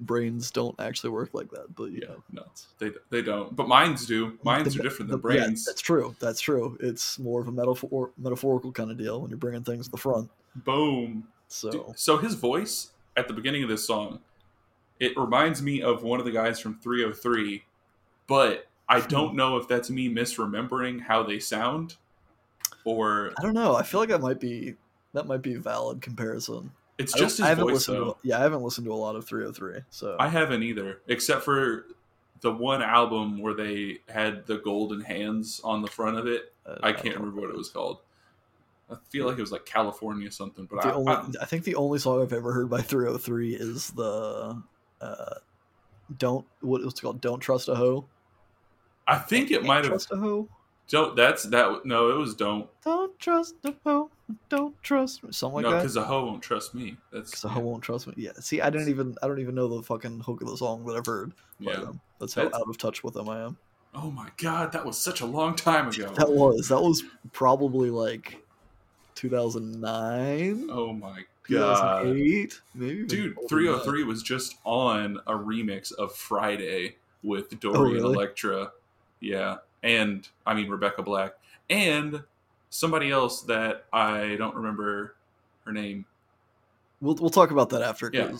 [0.00, 1.74] brains don't actually work like that.
[1.74, 2.42] But yeah, know, no,
[2.78, 3.54] they they don't.
[3.54, 4.38] But minds do.
[4.44, 5.64] Minds The- are different than the- yeah, brains.
[5.64, 6.14] that's true.
[6.20, 6.76] That's true.
[6.80, 9.96] It's more of a metaphor metaphorical kind of deal when you're bringing things to the
[9.98, 10.30] front.
[10.56, 11.28] Boom.
[11.48, 14.20] So Dude, So his voice at the beginning of this song,
[14.98, 17.62] it reminds me of one of the guys from 3OH!3,
[18.26, 19.06] but I Hmm.
[19.08, 21.96] don't know if that's me misremembering how they sound,
[22.84, 23.74] or I don't know.
[23.76, 24.74] I feel like that might be
[25.12, 26.72] that might be a valid comparison.
[26.98, 28.12] It's just his voice though.
[28.12, 29.84] to yeah, I haven't listened to a lot of 3OH!3.
[29.90, 31.86] So I haven't either, except for
[32.40, 36.52] the one album where they had the golden hands on the front of it.
[36.66, 37.98] uh, I can't know remember what it was called.
[38.90, 41.74] I feel like it was like California something, but I, only, I, I think the
[41.74, 44.62] only song I've ever heard by 3OH!3 is the
[45.00, 45.34] uh,
[46.18, 47.20] "Don't" what it was called.
[47.20, 48.06] "Don't Trust a Hoe."
[49.06, 49.88] I think it might have.
[49.88, 50.48] trust a hoe.
[50.88, 51.16] Don't.
[51.16, 51.84] That's that.
[51.84, 52.68] No, it was don't.
[52.82, 54.10] Don't trust a hoe.
[54.48, 55.32] Don't trust me.
[55.32, 55.78] Something like no, that.
[55.78, 56.96] because the hoe won't trust me.
[57.12, 58.14] That's Because a hoe won't trust me.
[58.16, 58.32] Yeah.
[58.40, 60.96] See, I didn't even I don't even know the fucking hook of the song that
[60.96, 61.32] I've heard.
[61.58, 61.72] Yeah.
[61.74, 63.56] um, that's how That's- out of touch with them I am.
[63.94, 66.12] Oh my god, that was such a long time ago.
[66.16, 68.38] That was that was probably like
[69.14, 72.02] 2009, Oh my god.
[72.04, 73.04] 2008, maybe.
[73.06, 77.92] Dude, older than 3OH!3 was just on a remix of Friday with Dory Oh, and
[77.94, 78.14] really?
[78.14, 78.72] Electra.
[79.20, 79.56] Yeah.
[79.82, 81.34] And I mean Rebecca Black.
[81.70, 82.22] And
[82.74, 85.14] somebody else that I don't remember
[85.64, 86.04] her name.
[87.00, 88.10] We'll we'll talk about that after.
[88.12, 88.32] Yeah.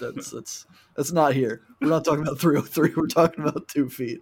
[0.00, 0.66] That's that's
[0.96, 1.62] that's not here.
[1.80, 2.96] We're not talking about 3OH!3.
[2.96, 4.20] We're talking about Two Feet.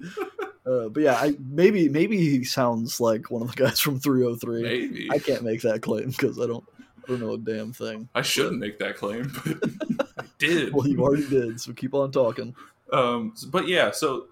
[0.65, 4.63] Uh, but yeah, I maybe maybe he sounds like one of the guys from 3OH!3.
[4.63, 5.09] Maybe.
[5.11, 6.65] I can't make that claim because I don't
[7.05, 8.09] I don't know a damn thing.
[8.15, 10.73] I shouldn't make that claim, but I did.
[10.73, 12.55] Well, you already did, so keep on talking.
[12.93, 14.27] Um, but yeah, so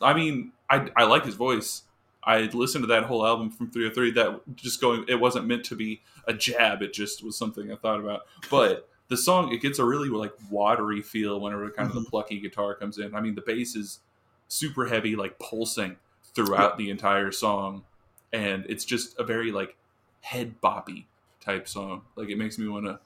[0.00, 1.82] I mean, I I like his voice.
[2.22, 4.14] I listened to that whole album from 3OH!3.
[4.14, 6.82] That just going, it wasn't meant to be a jab.
[6.82, 8.22] It just was something I thought about.
[8.50, 12.10] But the song, it gets a really like watery feel whenever kind of the mm-hmm.
[12.10, 13.14] plucky guitar comes in.
[13.14, 14.00] I mean, the bass is
[14.48, 15.96] super heavy, like pulsing
[16.34, 17.84] throughout the entire song,
[18.32, 19.76] and it's just a very like
[20.20, 21.06] head boppy
[21.40, 22.02] type song.
[22.16, 23.00] Like it makes me want to.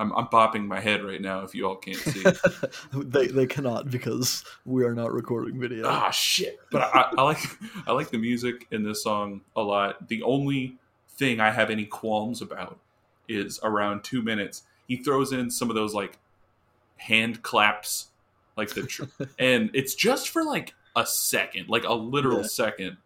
[0.00, 1.40] I'm, I'm bopping my head right now.
[1.44, 2.24] If you all can't see.
[2.94, 5.86] they they cannot because we are not recording video.
[5.86, 7.38] ah shit but I, I like
[7.86, 10.76] i like the music in this song a lot the only
[11.10, 12.78] thing i have any qualms about
[13.28, 16.18] is around two minutes he throws in some of those like
[16.96, 18.08] hand claps
[18.56, 19.04] like the tr-
[19.38, 22.46] and it's just for like a second like a literal Yeah.
[22.46, 22.96] second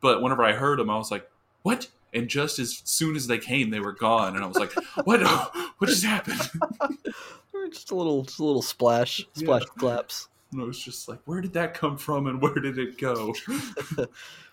[0.00, 1.28] but whenever i heard him, i was like
[1.62, 4.34] what and just as soon as they came they were gone.
[4.36, 4.72] And i was like
[5.04, 5.20] what?
[5.78, 6.40] What just happened?
[7.72, 10.28] Just a little just a little splash splash claps.
[10.52, 13.34] and i was just like where did that come from and where did it go?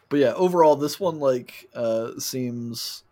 [0.09, 3.03] But yeah, overall, this one like uh, seems,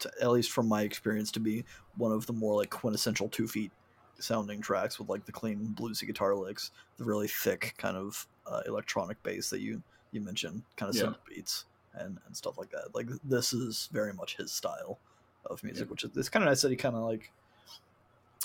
[0.00, 1.64] to, at least from my experience, to be
[1.96, 3.70] one of the more like quintessential two feet
[4.18, 8.62] sounding tracks with like the clean bluesy guitar licks, the really thick kind of uh,
[8.66, 9.80] electronic bass that you
[10.10, 11.04] you mentioned, kind of Yeah.
[11.04, 12.94] synth beats and and stuff like that.
[12.94, 14.98] Like this is very much his style
[15.46, 15.90] of music, Yeah.
[15.90, 17.30] which is it's kind of nice that he kind of like,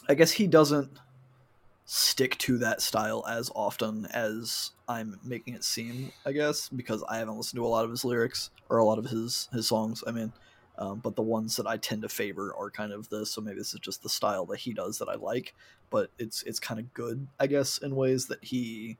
[0.07, 0.89] I guess he doesn't
[1.85, 7.17] stick to that style as often as I'm making it seem, I guess, because I
[7.17, 10.03] haven't listened to a lot of his lyrics or a lot of his his songs.
[10.07, 10.33] I mean,
[10.77, 13.31] um, but the ones that I tend to favor are kind of this.
[13.31, 15.53] So maybe this is just the style that he does that I like.
[15.91, 18.97] But it's it's kind of good, I guess, in ways that he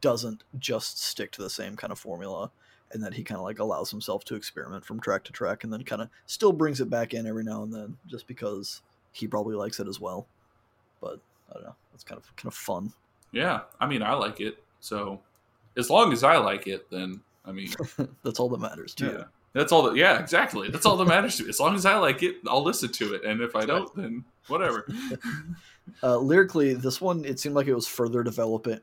[0.00, 2.50] doesn't just stick to the same kind of formula,
[2.92, 5.72] and that he kind of like allows himself to experiment from track to track, and
[5.72, 8.82] then kind of still brings it back in every now and then, just because
[9.12, 10.26] he probably likes it as well.
[11.00, 11.20] But
[11.50, 11.76] I don't know.
[11.94, 12.92] It's kind of kind of fun.
[13.32, 14.62] Yeah, I mean, I like it.
[14.80, 15.20] So
[15.76, 17.68] as long as I like it, then I mean,
[18.22, 19.24] That's all that matters to yeah, you.
[19.52, 19.82] that's all.
[19.84, 20.68] That, yeah, exactly.
[20.68, 21.48] That's all that matters to me.
[21.48, 24.24] As long as I like it, I'll listen to it, and if I don't, then
[24.48, 24.86] whatever.
[26.02, 28.80] Uh, lyrically, this one it seemed like it was further developing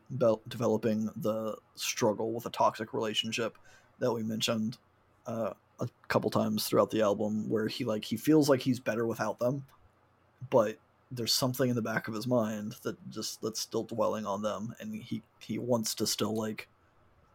[0.47, 3.57] developing the struggle with a toxic relationship
[3.99, 4.77] that we mentioned
[5.25, 9.05] uh, a couple times throughout the album, where he like he feels like he's better
[9.07, 9.67] without them,
[10.49, 10.79] but
[11.11, 14.73] there's something in the back of his mind that just that's still dwelling on them,
[14.79, 16.69] and he he wants to still like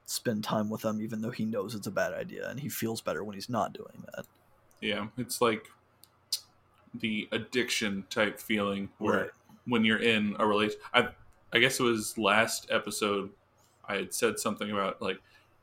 [0.06, 3.02] spend time with them, even though he knows it's a bad idea, and he feels
[3.02, 4.26] better when he's not doing that.
[4.80, 5.68] yeah, it's like
[6.94, 9.30] the addiction type feeling where Right.
[9.66, 11.09] when you're in a relation, I
[11.52, 13.30] I guess it was last episode
[13.84, 15.20] I had said something about like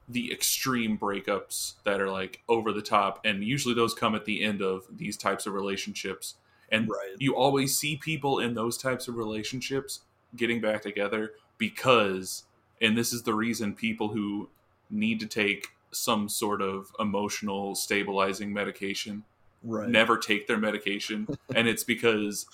[0.08, 4.44] the extreme breakups that are like over the top, and usually those come at the
[4.44, 6.36] end of these types of relationships.
[6.72, 7.16] And Right.
[7.18, 10.02] you always see people in those types of relationships
[10.36, 12.44] getting back together because,
[12.82, 14.50] and this is the reason people who
[14.90, 19.24] need to take some sort of emotional stabilizing medication
[19.64, 19.90] Right.
[19.90, 22.46] never take their medication and it's because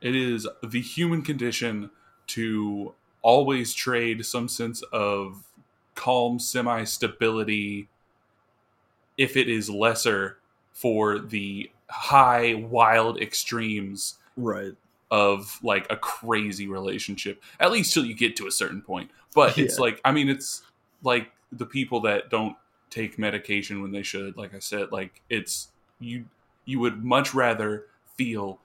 [0.00, 1.90] it is the human condition
[2.28, 5.44] to always trade some sense of
[5.94, 7.88] calm semi stability
[9.18, 10.38] if it is lesser
[10.72, 14.72] for the high wild extremes Right.
[15.10, 19.58] of like a crazy relationship at least till you get to a certain point but
[19.58, 20.62] it's like i mean it's
[21.02, 22.56] like the people that don't
[22.88, 25.68] take medication when they should like i said like it's
[26.00, 26.24] you
[26.64, 27.84] you would much rather
[28.16, 28.58] feel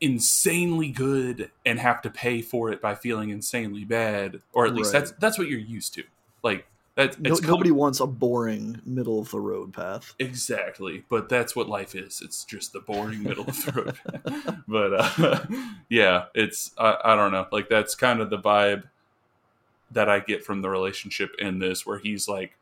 [0.00, 4.92] insanely good and have to pay for it by feeling insanely bad or at least
[4.92, 5.00] Right.
[5.00, 6.04] that's that's what you're used to
[6.42, 10.14] like That No, com- nobody wants a boring middle of the road path.
[10.18, 12.20] Exactly, but that's what life is.
[12.22, 14.60] It's just the boring middle of the road.
[14.68, 15.44] but uh,
[15.88, 17.46] yeah, it's I, I don't know.
[17.50, 18.84] Like that's kind of the vibe
[19.90, 22.56] that I get from the relationship in this, where he's like,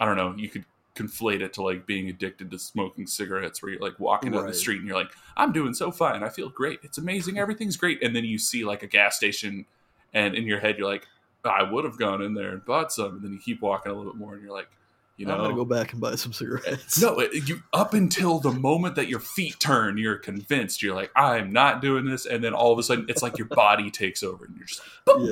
[0.00, 0.34] I don't know.
[0.36, 0.64] You could
[0.94, 4.54] conflate it to like being addicted to smoking cigarettes, where you're like walking down the
[4.54, 6.22] street and you're like, I'm doing so fine.
[6.22, 6.80] I feel great.
[6.82, 7.38] It's amazing.
[7.38, 8.02] Everything's great.
[8.02, 9.66] And then you see like a gas station,
[10.12, 11.06] and in your head you're like,
[11.44, 13.16] I would have gone in there and bought some.
[13.16, 14.68] And then you keep walking a little bit more, and you're like,
[15.16, 17.00] you know, I'm gonna go back and buy some cigarettes.
[17.02, 20.82] no, it- you up until the moment that your feet turn, you're convinced.
[20.82, 23.48] You're like, I'm not doing this, and then all of a sudden, it's like your
[23.48, 25.26] body takes over, and you're just like, boom.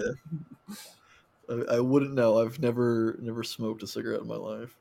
[0.69, 0.75] yeah.
[1.49, 2.39] I, I wouldn't know.
[2.41, 4.77] I've never never smoked a cigarette in my life.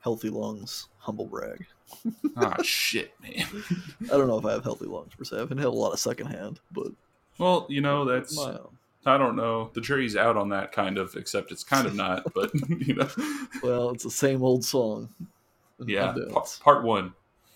[0.00, 1.66] Healthy lungs, humble brag.
[2.36, 3.46] ah, shit, man.
[4.04, 5.40] I don't know if I have healthy lungs per se.
[5.40, 6.88] I've inhaled a lot of secondhand, but
[7.38, 8.36] Well, you know, that's.
[9.06, 9.70] I don't know.
[9.72, 12.24] The jury's out on that kind of, except it's kind of not.
[12.34, 13.08] But you know,
[13.62, 15.08] Well, it's the same old song.
[15.86, 16.14] yeah.
[16.14, 17.12] And pa- part one.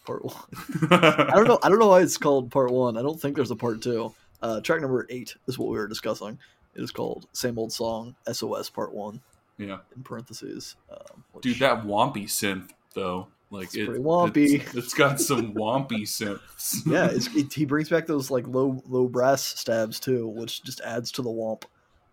[0.06, 0.36] part one.
[0.90, 1.58] I don't know.
[1.62, 2.96] I don't know why it's called part one.
[2.96, 4.14] I don't think there's a part two.
[4.40, 6.38] Uh, track number eight is what we were discussing.
[6.74, 9.20] It is called "Same Old Song" SOS Part One
[9.58, 10.76] Yeah, in parentheses.
[10.90, 14.60] Um, which- dude, that wompy synth though, like It's it, pretty wompy.
[14.60, 16.78] It's, it's got some wompy synths.
[16.86, 20.80] yeah, it's, it, he brings back those like low low brass stabs too, which just
[20.80, 21.62] adds to the womp.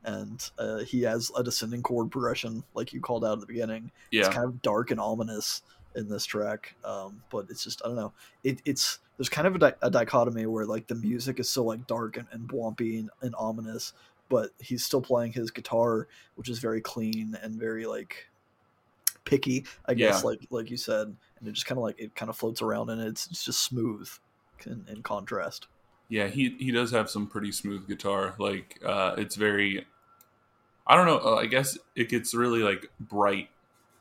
[0.04, 3.92] And uh, he has a descending chord progression, like you called out at the beginning.
[4.12, 4.22] yeah.
[4.22, 5.62] It's kind of dark and ominous
[5.96, 8.14] in this track, um, but it's just I don't know.
[8.44, 11.66] It, it's there's kind of a, di- a dichotomy where like the music is so
[11.66, 13.92] like dark and, and wompy and, and ominous,
[14.30, 18.28] but he's still playing his guitar, which is very clean and very like
[19.26, 20.28] picky, I guess, Yeah.
[20.30, 22.90] like like you said, and it just kind of like it kind of floats around
[22.90, 24.10] and it's, it's just smooth
[24.66, 25.68] in, in contrast.
[26.08, 28.36] Yeah, he he does have some pretty smooth guitar.
[28.40, 29.86] Like uh it's very
[30.88, 33.50] I don't know, uh, I guess it gets really like bright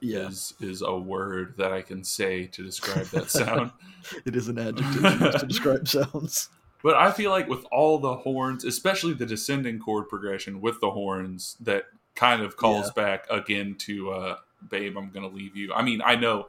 [0.01, 3.73] Yeah, is is a word that I can say to describe that sound.
[4.25, 6.49] it is an adjective used to describe sounds.
[6.83, 10.91] But I feel like with all the horns, especially the descending chord progression with the
[10.93, 11.85] horns that
[12.15, 12.93] kind of calls Yeah.
[12.93, 14.37] back again to uh
[14.69, 15.73] babe, I'm going to leave you.
[15.73, 16.47] I mean, I know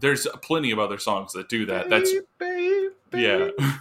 [0.00, 1.88] there's plenty of other songs that do that.
[1.90, 3.48] That's Babe, babe, yeah.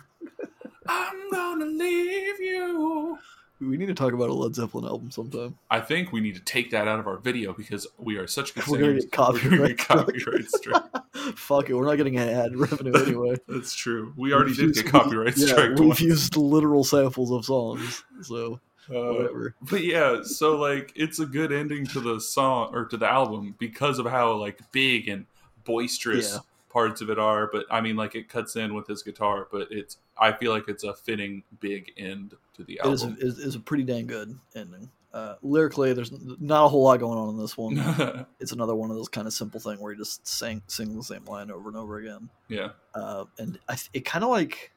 [0.88, 3.18] I'm going to leave you.
[3.61, 5.57] We need to talk about a Led Zeppelin album sometime.
[5.72, 8.53] I think we need to take that out of our video because we are such
[8.53, 10.84] good We're gonna get copyright We're gonna get copyright strike.
[11.38, 13.38] Fuck it, we're not getting ad revenue anyway.
[13.47, 14.11] That's true.
[14.18, 15.70] We already We've did used- get copyright yeah, strike.
[15.80, 16.01] We've once.
[16.01, 18.59] used literal samples of songs, so
[18.89, 19.55] Uh, whatever.
[19.61, 23.55] but yeah, so like it's a good ending to the song or to the album
[23.59, 25.26] because of how like big and
[25.66, 26.39] boisterous Yeah.
[26.70, 27.49] parts of it are.
[27.51, 30.68] But I mean, like it cuts in with his guitar, but it's I feel like
[30.68, 33.18] it's a fitting big end to the It is, a, album.
[33.22, 34.89] it is- is a pretty dang good ending.
[35.14, 37.78] Uh, lyrically, there's not a whole lot going on in this one.
[38.39, 41.03] It's another one of those kind of simple thing where he just sing sing the
[41.03, 42.30] same line over and over again.
[42.47, 44.72] yeah, uh, and I, it kind of like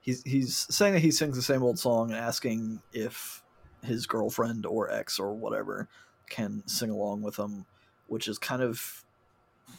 [0.00, 3.42] he's he's saying that he sings the same old song and asking if
[3.82, 5.88] his girlfriend or ex or whatever
[6.28, 7.64] can sing along with him,
[8.08, 9.05] which is kind of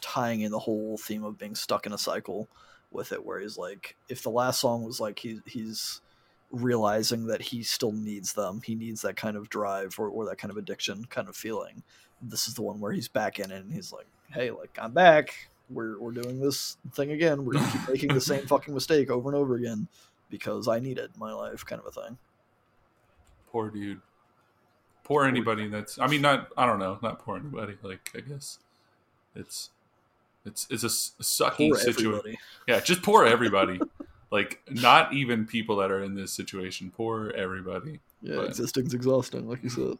[0.01, 2.47] tying in the whole theme of being stuck in a cycle
[2.91, 6.01] with it, where he's like, if the last song was like he he's
[6.51, 10.37] realizing that he still needs them, he needs that kind of drive or, or that
[10.37, 11.83] kind of addiction kind of feeling.
[12.21, 14.93] This is the one where he's back in it and he's like, hey, like I'm
[14.93, 15.49] back.
[15.69, 17.43] We're we're doing this thing again.
[17.45, 19.87] We're gonna keep making the same fucking mistake over and over again
[20.29, 22.17] because I need it in my life, kind of a thing.
[23.51, 24.01] poor dude.
[25.03, 25.99] Poor anybody that's.
[25.99, 26.49] I mean, not.
[26.57, 26.99] I don't know.
[27.01, 27.75] Not poor anybody.
[27.81, 28.59] Like I guess
[29.35, 29.69] it's
[30.47, 32.37] it's it's a sucky situation.
[32.67, 33.79] Yeah, just poor everybody.
[34.31, 36.91] like not even people that are in this situation.
[36.95, 37.99] Poor everybody.
[38.21, 39.97] Yeah, But- existing's exhausting, like you said.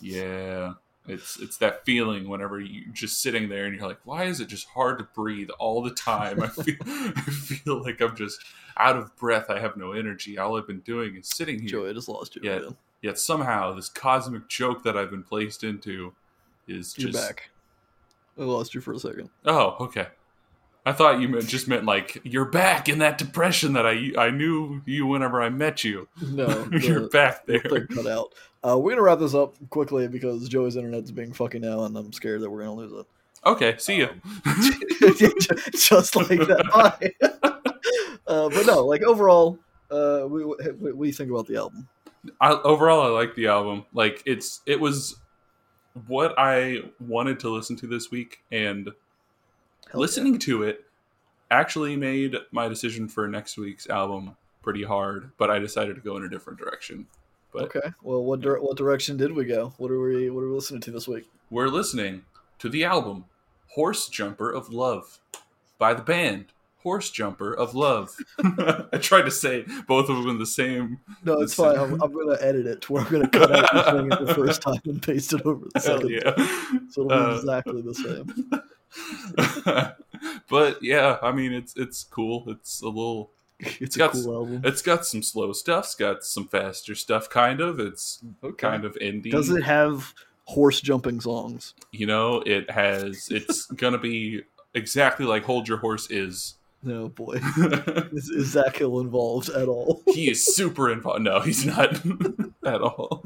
[0.00, 0.74] Yeah.
[1.08, 4.48] It's it's that feeling whenever you're just sitting there and you're like, why is it
[4.48, 6.42] just hard to breathe all the time?
[6.42, 8.38] I feel I feel like I'm just
[8.76, 9.46] out of breath.
[9.48, 10.38] I have no energy.
[10.38, 11.68] All I've been doing is sitting here.
[11.70, 12.42] Joey, I just lost you.
[12.44, 12.76] Yeah, again.
[13.02, 16.12] Yet somehow this cosmic joke that I've been placed into
[16.68, 17.50] is You're just back.
[18.40, 19.28] I lost you for a second.
[19.44, 20.06] Oh, okay.
[20.86, 24.30] I thought you meant, just meant like you're back in that depression that I I
[24.30, 26.08] knew you whenever I met you.
[26.22, 27.70] No, you're back the there.
[27.70, 28.32] thing cut out.
[28.66, 32.12] Uh, we're gonna wrap this up quickly because Joey's internet's being fucking now, and I'm
[32.14, 33.06] scared that we're gonna lose it.
[33.44, 34.08] Okay, see you.
[35.74, 36.70] just like that.
[37.30, 37.58] Bye.
[38.26, 39.58] uh, but no, like overall,
[39.90, 41.88] uh, we, what, what do you think about the album?
[42.40, 43.84] I, overall, I like the album.
[43.92, 45.16] Like it's it was
[46.06, 48.90] what I wanted to listen to this week, and
[49.90, 50.84] Hell listening to it
[51.50, 55.32] actually made my decision for next week's album pretty hard.
[55.38, 57.06] But I decided to go in a different direction.
[57.52, 57.90] But Okay.
[58.02, 59.72] Well, what dir- what direction did we go?
[59.78, 61.28] What are we what are we listening to this week?
[61.50, 62.22] we're listening
[62.60, 63.24] to the album
[63.70, 65.18] Horse Jumper of Love
[65.78, 66.46] by the band
[66.82, 68.16] Horse Jumper of Love.
[68.38, 70.98] I tried to say both of them in the same.
[71.24, 71.76] No, it's fine.
[71.78, 74.26] I'm, I'm going to edit it to where I'm going to cut out you it
[74.26, 76.10] the first time and paste it over the Hell second.
[76.10, 76.34] yeah.
[76.90, 78.50] So it'll be Uh, exactly the same.
[80.48, 82.44] but yeah, I mean it's it's cool.
[82.48, 84.62] It's a little It's a got- cool album.
[84.64, 87.78] it's got some slow stuff, it's got some faster stuff kind of.
[87.80, 88.22] It's
[88.58, 89.30] kind of indie.
[89.30, 90.12] Does it have
[90.44, 91.74] horse jumping songs?
[91.92, 94.42] You know, it has it's going to be
[94.74, 96.54] exactly like Hold Your Horse is.
[96.82, 97.34] No, boy.
[98.12, 100.02] Is, is Zach Hill involved at all?
[100.06, 101.22] he is super involved.
[101.22, 101.94] No, he's not
[102.64, 103.22] at all.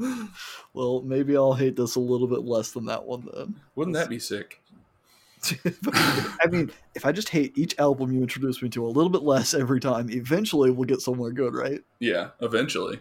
[0.73, 3.55] Well, maybe I'll hate this a little bit less than that one then.
[3.75, 4.61] Wouldn't that be sick?
[5.63, 9.21] I mean, if I just hate each album you introduce me to a little bit
[9.23, 11.81] less every time, eventually we'll get somewhere good, right?
[11.99, 12.99] Yeah, eventually.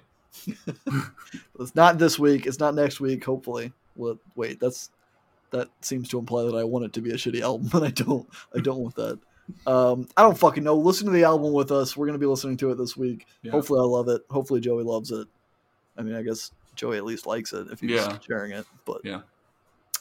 [1.59, 2.46] It's not this week.
[2.46, 3.24] It's not next week.
[3.24, 3.72] Hopefully.
[3.96, 4.90] Well, wait, that's
[5.50, 7.90] that seems to imply that I want it to be a shitty album, and I
[7.90, 8.28] don't.
[8.55, 9.18] I don't want that.
[9.66, 10.74] Um, I don't fucking know.
[10.76, 11.97] Listen to the album with us.
[11.97, 13.26] We're gonna be listening to it this week.
[13.42, 13.53] Yeah.
[13.53, 14.22] Hopefully, I love it.
[14.30, 15.26] Hopefully, Joey loves it.
[15.97, 18.18] I mean, I guess Joey at least likes it if he's Yeah.
[18.20, 18.66] sharing it.
[18.84, 19.20] But Yeah.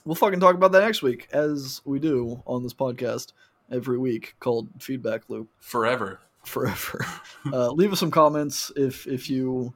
[0.05, 3.33] we'll fucking talk about that next week, as we do on this podcast
[3.71, 6.19] every week, called Feedback Loop Forever.
[6.43, 7.05] forever.
[7.53, 9.73] uh, leave us some comments if if you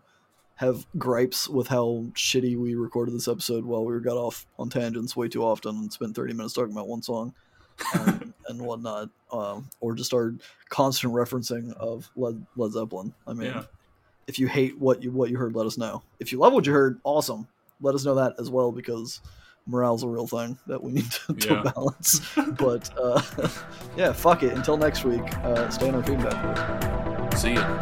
[0.55, 5.15] have gripes with how shitty we recorded this episode while we got off on tangents
[5.15, 7.31] way too often and spent 30 minutes talking about one song
[7.93, 10.33] um, and whatnot um, or just our
[10.69, 13.63] constant referencing of led, led zeppelin i mean Yeah.
[14.27, 16.65] if you hate what you what you heard let us know if you love what
[16.65, 17.47] you heard awesome
[17.81, 19.21] let us know that as well because
[19.67, 21.71] morale's a real thing that we need to, to Yeah.
[21.73, 22.21] balance
[22.57, 23.21] but uh,
[23.97, 27.33] yeah fuck it until next week uh, stay in our feedback.
[27.37, 27.77] See ya.